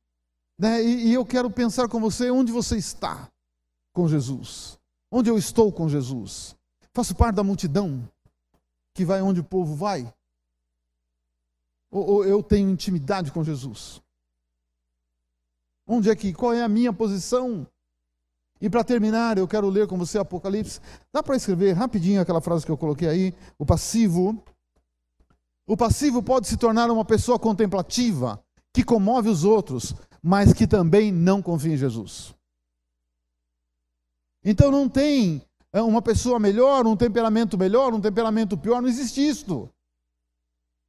Né? 0.57 0.83
E, 0.83 1.07
e 1.07 1.13
eu 1.13 1.25
quero 1.25 1.49
pensar 1.49 1.87
com 1.87 1.99
você 1.99 2.31
onde 2.31 2.51
você 2.51 2.77
está 2.77 3.29
com 3.93 4.07
Jesus. 4.07 4.79
Onde 5.11 5.29
eu 5.29 5.37
estou 5.37 5.71
com 5.71 5.89
Jesus? 5.89 6.55
Faço 6.93 7.15
parte 7.15 7.35
da 7.35 7.43
multidão 7.43 8.07
que 8.93 9.05
vai 9.05 9.21
onde 9.21 9.39
o 9.39 9.43
povo 9.43 9.75
vai? 9.75 10.11
Ou, 11.91 12.07
ou 12.07 12.25
eu 12.25 12.41
tenho 12.41 12.69
intimidade 12.69 13.31
com 13.31 13.43
Jesus? 13.43 14.01
Onde 15.85 16.09
é 16.09 16.15
que, 16.15 16.33
qual 16.33 16.53
é 16.53 16.63
a 16.63 16.69
minha 16.69 16.93
posição? 16.93 17.67
E 18.61 18.69
para 18.69 18.83
terminar, 18.83 19.39
eu 19.39 19.47
quero 19.47 19.67
ler 19.67 19.87
com 19.87 19.97
você 19.97 20.19
Apocalipse. 20.19 20.79
Dá 21.11 21.23
para 21.23 21.35
escrever 21.35 21.73
rapidinho 21.73 22.21
aquela 22.21 22.39
frase 22.39 22.63
que 22.63 22.71
eu 22.71 22.77
coloquei 22.77 23.07
aí? 23.07 23.33
O 23.57 23.65
passivo. 23.65 24.41
O 25.65 25.75
passivo 25.75 26.21
pode 26.21 26.47
se 26.47 26.57
tornar 26.57 26.91
uma 26.91 27.03
pessoa 27.03 27.39
contemplativa, 27.39 28.43
que 28.71 28.83
comove 28.83 29.29
os 29.29 29.43
outros, 29.43 29.95
mas 30.21 30.53
que 30.53 30.67
também 30.67 31.11
não 31.11 31.41
confia 31.41 31.73
em 31.73 31.77
Jesus. 31.77 32.35
Então 34.43 34.69
não 34.69 34.87
tem 34.87 35.41
é, 35.73 35.81
uma 35.81 36.01
pessoa 36.01 36.39
melhor, 36.39 36.85
um 36.85 36.95
temperamento 36.95 37.57
melhor, 37.57 37.93
um 37.93 38.01
temperamento 38.01 38.57
pior, 38.57 38.81
não 38.81 38.89
existe 38.89 39.25
isto. 39.25 39.69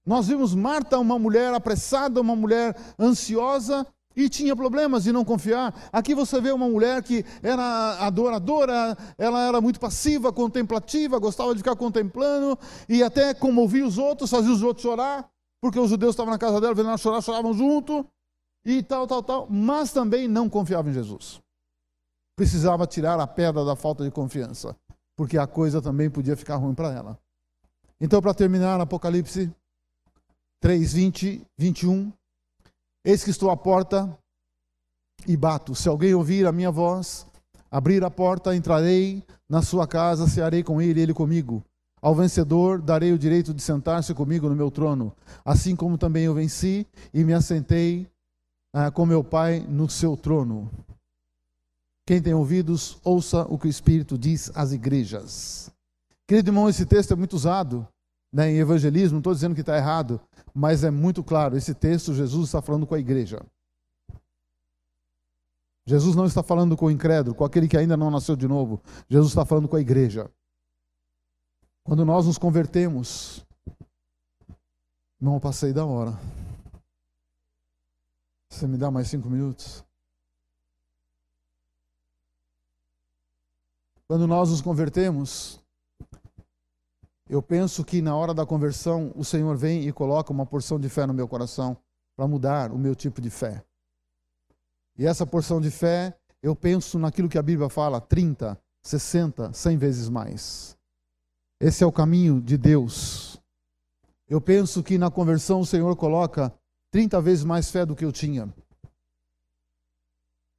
Nós 0.05 0.27
vimos 0.27 0.55
Marta, 0.55 0.99
uma 0.99 1.19
mulher 1.19 1.55
apressada, 1.55 2.21
uma 2.21 2.35
mulher 2.35 2.77
ansiosa 2.99 3.87
e 4.17 4.29
tinha 4.29 4.55
problemas 4.55 5.05
de 5.05 5.13
não 5.13 5.25
confiar. 5.25 5.75
Aqui 5.93 6.15
você 6.15 6.41
vê 6.41 6.53
uma 6.53 6.69
mulher 6.69 7.03
que 7.03 7.25
era 7.43 7.99
adoradora, 8.07 8.97
ela 9.17 9.47
era 9.47 9.61
muito 9.61 9.81
passiva, 9.81 10.33
contemplativa, 10.33 11.19
gostava 11.19 11.53
de 11.53 11.59
ficar 11.59 11.77
contemplando 11.77 12.59
e 12.89 13.03
até 13.03 13.35
comovia 13.35 13.87
os 13.87 13.99
outros, 13.99 14.31
fazia 14.31 14.53
os 14.53 14.63
outros 14.63 14.83
chorar, 14.83 15.29
porque 15.61 15.79
os 15.79 15.91
judeus 15.91 16.13
estavam 16.13 16.33
na 16.33 16.39
casa 16.39 16.61
dela, 16.61 16.75
vendo 16.75 16.89
ela 16.89 16.99
chorar, 16.99 17.21
choravam 17.21 17.53
junto 17.55 18.07
e 18.65 18.83
tal, 18.83 19.07
tal, 19.07 19.23
tal, 19.23 19.47
mas 19.51 19.93
também 19.93 20.29
não 20.29 20.49
confiava 20.49 20.89
em 20.89 20.93
Jesus. 20.93 21.41
Precisava 22.37 22.87
tirar 22.87 23.21
a 23.21 23.27
pedra 23.27 23.65
da 23.65 23.77
falta 23.77 24.05
de 24.05 24.11
confiança, 24.11 24.77
porque 25.17 25.37
a 25.37 25.47
coisa 25.47 25.83
também 25.83 26.11
podia 26.11 26.37
ficar 26.37 26.57
ruim 26.57 26.75
para 26.75 26.93
ela. 26.93 27.19
Então, 28.01 28.21
para 28.21 28.35
terminar, 28.35 28.81
Apocalipse 28.81 29.51
3, 30.61 30.93
20, 30.93 31.47
21. 31.59 32.13
Eis 33.05 33.25
que 33.25 33.31
estou 33.31 33.51
à 33.51 33.57
porta 33.57 34.17
e 35.27 35.37
bato. 35.37 35.75
Se 35.75 35.89
alguém 35.89 36.15
ouvir 36.15 36.47
a 36.47 36.53
minha 36.53 36.71
voz, 36.71 37.27
abrir 37.71 38.05
a 38.05 38.11
porta, 38.11 38.55
entrarei 38.55 39.25
na 39.49 39.61
sua 39.61 39.87
casa, 39.87 40.29
cearei 40.29 40.63
com 40.63 40.81
ele 40.81 41.01
ele 41.01 41.13
comigo. 41.13 41.65
Ao 42.01 42.15
vencedor 42.15 42.81
darei 42.81 43.13
o 43.13 43.19
direito 43.19 43.53
de 43.55 43.63
sentar-se 43.63 44.13
comigo 44.15 44.49
no 44.49 44.57
meu 44.57 44.71
trono, 44.71 45.15
assim 45.45 45.77
como 45.77 45.99
também 45.99 46.25
eu 46.25 46.35
venci 46.35 46.87
e 47.13 47.23
me 47.23 47.33
assentei 47.33 48.09
ah, 48.73 48.91
com 48.91 49.07
meu 49.07 49.23
Pai 49.23 49.61
no 49.69 49.89
seu 49.89 50.17
trono. 50.17 50.71
Quem 52.07 52.21
tem 52.21 52.35
ouvidos, 52.35 52.99
ouça 53.05 53.47
o 53.49 53.59
que 53.59 53.67
o 53.67 53.71
Espírito 53.71 54.19
diz 54.19 54.51
às 54.55 54.73
igrejas. 54.73 55.71
Querido 56.27 56.51
irmão, 56.51 56.69
esse 56.69 56.85
texto 56.85 57.13
é 57.13 57.17
muito 57.17 57.35
usado 57.35 57.87
né, 58.33 58.51
em 58.51 58.59
evangelismo, 58.59 59.17
não 59.17 59.21
estou 59.21 59.35
dizendo 59.35 59.55
que 59.55 59.61
está 59.61 59.77
errado, 59.77 60.21
mas 60.55 60.85
é 60.85 60.91
muito 60.91 61.23
claro: 61.23 61.57
esse 61.57 61.75
texto, 61.75 62.15
Jesus 62.15 62.47
está 62.47 62.61
falando 62.61 62.87
com 62.87 62.95
a 62.95 62.99
igreja. 62.99 63.41
Jesus 65.85 66.15
não 66.15 66.27
está 66.27 66.43
falando 66.43 66.77
com 66.77 66.87
o 66.87 66.91
incrédulo, 66.91 67.35
com 67.35 67.45
aquele 67.45 67.67
que 67.67 67.77
ainda 67.77 67.97
não 67.97 68.11
nasceu 68.11 68.37
de 68.37 68.47
novo. 68.47 68.81
Jesus 69.09 69.33
está 69.33 69.45
falando 69.45 69.69
com 69.69 69.77
a 69.77 69.81
igreja. 69.81 70.31
Quando 71.83 72.05
nós 72.05 72.27
nos 72.27 72.39
convertemos, 72.39 73.45
não 75.21 75.41
passei 75.41 75.73
da 75.73 75.85
hora. 75.85 76.19
Você 78.49 78.67
me 78.67 78.77
dá 78.77 78.91
mais 78.91 79.09
cinco 79.09 79.29
minutos? 79.29 79.85
Quando 84.07 84.27
nós 84.27 84.51
nos 84.51 84.61
convertemos, 84.61 85.62
eu 87.29 87.43
penso 87.43 87.85
que 87.85 88.03
na 88.03 88.15
hora 88.15 88.35
da 88.35 88.45
conversão 88.45 89.13
o 89.15 89.25
Senhor 89.25 89.57
vem 89.57 89.87
e 89.87 89.93
coloca 89.93 90.33
uma 90.33 90.47
porção 90.47 90.79
de 90.79 90.89
fé 90.89 91.07
no 91.07 91.15
meu 91.15 91.29
coração 91.29 91.77
para 92.17 92.27
mudar 92.27 92.73
o 92.73 92.79
meu 92.79 92.95
tipo 92.95 93.21
de 93.21 93.31
fé. 93.31 93.65
E 94.99 95.07
essa 95.07 95.27
porção 95.27 95.61
de 95.61 95.71
fé, 95.71 96.17
eu 96.43 96.55
penso 96.55 96.99
naquilo 96.99 97.29
que 97.29 97.39
a 97.39 97.43
Bíblia 97.43 97.69
fala, 97.69 98.01
30, 98.01 98.59
60, 98.83 99.53
100 99.53 99.79
vezes 99.79 100.09
mais. 100.09 100.77
Esse 101.59 101.85
é 101.85 101.87
o 101.87 101.93
caminho 101.93 102.41
de 102.41 102.59
Deus. 102.59 103.41
Eu 104.29 104.41
penso 104.41 104.83
que 104.83 104.99
na 104.99 105.11
conversão 105.11 105.61
o 105.61 105.67
Senhor 105.67 105.95
coloca 105.97 106.53
30 106.91 107.21
vezes 107.21 107.45
mais 107.45 107.71
fé 107.71 107.87
do 107.87 107.97
que 107.97 108.05
eu 108.05 108.13
tinha. 108.13 108.53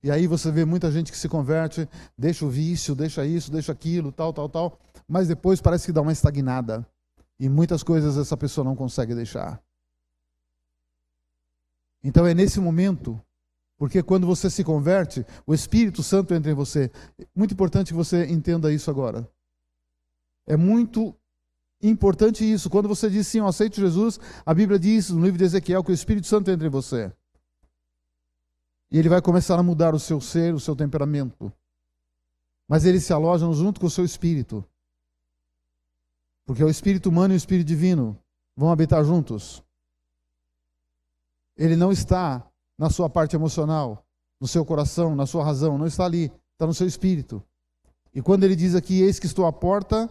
E 0.02 0.12
aí 0.12 0.28
você 0.28 0.52
vê 0.52 0.66
muita 0.66 0.92
gente 0.92 1.12
que 1.12 1.18
se 1.18 1.30
converte, 1.30 1.88
deixa 2.18 2.46
o 2.46 2.50
vício, 2.50 2.94
deixa 2.94 3.26
isso, 3.26 3.52
deixa 3.52 3.72
aquilo, 3.72 4.12
tal, 4.12 4.34
tal, 4.34 4.50
tal, 4.50 4.80
mas 5.08 5.28
depois 5.28 5.62
parece 5.62 5.86
que 5.86 5.92
dá 5.92 6.02
uma 6.02 6.12
estagnada. 6.12 6.86
E 7.40 7.50
muitas 7.50 7.84
coisas 7.84 8.18
essa 8.18 8.38
pessoa 8.38 8.64
não 8.64 8.76
consegue 8.76 9.14
deixar. 9.16 9.62
Então 12.04 12.28
é 12.28 12.34
nesse 12.34 12.60
momento, 12.60 13.20
porque 13.78 14.04
quando 14.04 14.28
você 14.28 14.50
se 14.50 14.64
converte, 14.64 15.26
o 15.46 15.54
Espírito 15.54 16.04
Santo 16.04 16.34
entra 16.34 16.52
em 16.52 16.56
você. 16.56 16.92
Muito 17.36 17.54
importante 17.54 17.88
que 17.88 17.94
você 17.94 18.26
entenda 18.26 18.72
isso 18.72 18.90
agora. 18.92 19.28
É 20.46 20.58
muito 20.58 21.16
importante 21.82 22.50
isso. 22.50 22.70
Quando 22.70 22.88
você 22.88 23.10
diz 23.10 23.28
sim, 23.28 23.40
eu 23.40 23.48
aceito 23.48 23.80
Jesus, 23.80 24.20
a 24.46 24.54
Bíblia 24.54 24.78
diz 24.78 25.10
no 25.10 25.24
livro 25.24 25.38
de 25.38 25.46
Ezequiel 25.46 25.84
que 25.84 25.92
o 25.92 25.94
Espírito 25.94 26.28
Santo 26.28 26.52
entra 26.52 26.68
em 26.68 26.72
você. 26.72 27.12
E 28.92 28.98
ele 29.00 29.10
vai 29.10 29.22
começar 29.22 29.58
a 29.58 29.64
mudar 29.64 29.96
o 29.96 30.00
seu 30.00 30.22
ser, 30.22 30.54
o 30.54 30.60
seu 30.60 30.76
temperamento. 30.76 31.52
Mas 32.68 32.86
eles 32.86 33.04
se 33.04 33.12
alojam 33.12 33.54
junto 33.54 33.80
com 33.80 33.88
o 33.88 33.90
seu 33.90 34.06
espírito. 34.06 34.64
Porque 36.46 36.64
o 36.64 36.70
espírito 36.70 37.10
humano 37.10 37.34
e 37.34 37.36
o 37.36 37.38
espírito 37.38 37.68
divino 37.68 38.18
vão 38.56 38.72
habitar 38.72 39.04
juntos. 39.04 39.64
Ele 41.56 41.76
não 41.76 41.92
está 41.92 42.46
na 42.78 42.90
sua 42.90 43.10
parte 43.10 43.36
emocional, 43.36 44.06
no 44.40 44.48
seu 44.48 44.66
coração, 44.66 45.16
na 45.16 45.26
sua 45.26 45.44
razão, 45.44 45.78
não 45.78 45.86
está 45.86 46.06
ali, 46.06 46.32
está 46.54 46.66
no 46.66 46.74
seu 46.74 46.88
espírito. 46.88 47.42
E 48.14 48.22
quando 48.22 48.44
ele 48.44 48.56
diz 48.56 48.76
aqui, 48.76 49.02
eis 49.02 49.20
que 49.20 49.26
estou 49.26 49.46
à 49.46 49.54
porta 49.54 50.10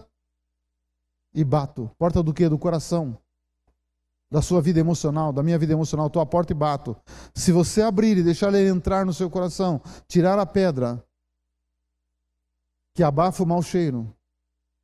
e 1.34 1.44
bato. 1.44 1.90
Porta 1.98 2.22
do 2.22 2.32
que? 2.32 2.48
Do 2.48 2.58
coração 2.58 3.18
da 4.32 4.40
sua 4.40 4.62
vida 4.62 4.80
emocional, 4.80 5.30
da 5.30 5.42
minha 5.42 5.58
vida 5.58 5.74
emocional, 5.74 6.06
estou 6.06 6.22
à 6.22 6.24
porta 6.24 6.52
e 6.52 6.56
bato. 6.56 6.96
Se 7.34 7.52
você 7.52 7.82
abrir 7.82 8.16
e 8.16 8.22
deixar 8.22 8.48
ele 8.54 8.66
entrar 8.66 9.04
no 9.04 9.12
seu 9.12 9.28
coração, 9.28 9.78
tirar 10.08 10.38
a 10.38 10.46
pedra 10.46 11.04
que 12.94 13.02
abafa 13.02 13.42
o 13.42 13.46
mau 13.46 13.62
cheiro, 13.62 14.10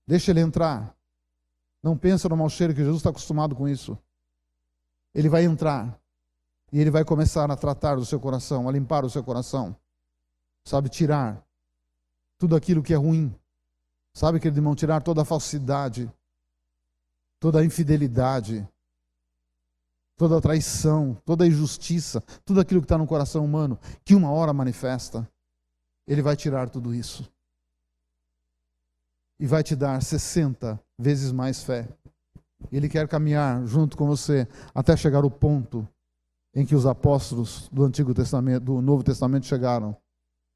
deixa 0.06 0.32
ele 0.32 0.40
entrar. 0.40 0.94
Não 1.82 1.96
pensa 1.96 2.28
no 2.28 2.36
mau 2.36 2.48
cheiro, 2.48 2.74
que 2.74 2.80
Jesus 2.80 2.98
está 2.98 3.10
acostumado 3.10 3.54
com 3.54 3.68
isso. 3.68 3.96
Ele 5.14 5.28
vai 5.28 5.44
entrar 5.44 5.98
e 6.72 6.80
ele 6.80 6.90
vai 6.90 7.04
começar 7.04 7.50
a 7.50 7.56
tratar 7.56 7.96
do 7.96 8.04
seu 8.04 8.20
coração, 8.20 8.68
a 8.68 8.72
limpar 8.72 9.04
o 9.04 9.10
seu 9.10 9.22
coração. 9.22 9.74
Sabe, 10.64 10.88
tirar 10.88 11.42
tudo 12.36 12.54
aquilo 12.54 12.82
que 12.82 12.92
é 12.92 12.96
ruim. 12.96 13.34
Sabe, 14.12 14.40
querido 14.40 14.58
irmão, 14.58 14.74
tirar 14.74 15.02
toda 15.02 15.22
a 15.22 15.24
falsidade, 15.24 16.12
toda 17.38 17.60
a 17.60 17.64
infidelidade, 17.64 18.68
toda 20.16 20.36
a 20.36 20.40
traição, 20.40 21.16
toda 21.24 21.44
a 21.44 21.46
injustiça, 21.46 22.20
tudo 22.44 22.60
aquilo 22.60 22.80
que 22.80 22.86
está 22.86 22.98
no 22.98 23.06
coração 23.06 23.44
humano, 23.44 23.78
que 24.04 24.14
uma 24.14 24.30
hora 24.30 24.52
manifesta, 24.52 25.26
Ele 26.06 26.20
vai 26.20 26.36
tirar 26.36 26.68
tudo 26.68 26.92
isso. 26.92 27.30
E 29.40 29.46
vai 29.46 29.62
te 29.62 29.76
dar 29.76 30.02
60 30.02 30.80
vezes 30.98 31.32
mais 31.32 31.62
fé. 31.62 31.88
Ele 32.72 32.88
quer 32.88 33.06
caminhar 33.06 33.64
junto 33.66 33.96
com 33.96 34.06
você 34.06 34.48
até 34.74 34.96
chegar 34.96 35.22
ao 35.22 35.30
ponto 35.30 35.86
em 36.54 36.66
que 36.66 36.74
os 36.74 36.86
apóstolos 36.86 37.68
do 37.72 37.84
Antigo 37.84 38.12
Testamento, 38.12 38.64
do 38.64 38.82
Novo 38.82 39.04
Testamento 39.04 39.46
chegaram. 39.46 39.96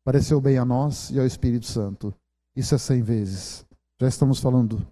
Pareceu 0.04 0.40
bem 0.40 0.58
a 0.58 0.64
nós 0.64 1.10
e 1.10 1.20
ao 1.20 1.26
Espírito 1.26 1.66
Santo. 1.66 2.12
Isso 2.56 2.74
é 2.74 2.78
cem 2.78 3.02
vezes. 3.02 3.64
Já 4.00 4.08
estamos 4.08 4.40
falando 4.40 4.84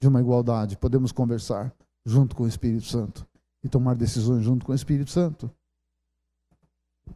de 0.00 0.06
uma 0.06 0.20
igualdade. 0.20 0.76
Podemos 0.76 1.10
conversar 1.10 1.72
junto 2.04 2.36
com 2.36 2.44
o 2.44 2.48
Espírito 2.48 2.84
Santo 2.84 3.26
e 3.64 3.68
tomar 3.68 3.94
decisões 3.94 4.44
junto 4.44 4.66
com 4.66 4.72
o 4.72 4.74
Espírito 4.74 5.10
Santo. 5.10 5.50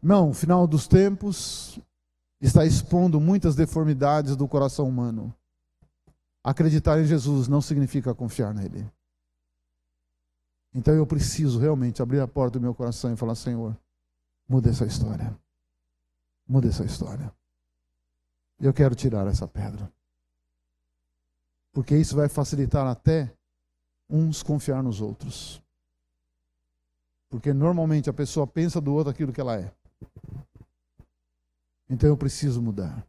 Não, 0.01 0.33
final 0.33 0.65
dos 0.65 0.87
tempos, 0.87 1.79
está 2.41 2.65
expondo 2.65 3.21
muitas 3.21 3.55
deformidades 3.55 4.35
do 4.35 4.47
coração 4.47 4.87
humano. 4.87 5.33
Acreditar 6.43 6.99
em 6.99 7.05
Jesus 7.05 7.47
não 7.47 7.61
significa 7.61 8.13
confiar 8.13 8.53
nele. 8.53 8.85
Então 10.73 10.93
eu 10.93 11.05
preciso 11.05 11.59
realmente 11.59 12.01
abrir 12.01 12.19
a 12.19 12.27
porta 12.27 12.59
do 12.59 12.63
meu 12.63 12.73
coração 12.73 13.13
e 13.13 13.15
falar: 13.15 13.35
Senhor, 13.35 13.77
muda 14.47 14.69
essa 14.69 14.85
história. 14.85 15.37
Muda 16.47 16.67
essa 16.67 16.83
história. 16.83 17.33
Eu 18.59 18.73
quero 18.73 18.95
tirar 18.95 19.27
essa 19.27 19.47
pedra. 19.47 19.91
Porque 21.71 21.95
isso 21.95 22.15
vai 22.15 22.27
facilitar 22.27 22.85
até 22.85 23.33
uns 24.09 24.43
confiar 24.43 24.83
nos 24.83 24.99
outros. 24.99 25.61
Porque 27.29 27.53
normalmente 27.53 28.09
a 28.09 28.13
pessoa 28.13 28.45
pensa 28.45 28.81
do 28.81 28.93
outro 28.93 29.11
aquilo 29.11 29.31
que 29.31 29.41
ela 29.41 29.59
é. 29.59 29.73
Então 31.89 32.09
eu 32.09 32.17
preciso 32.17 32.61
mudar. 32.61 33.07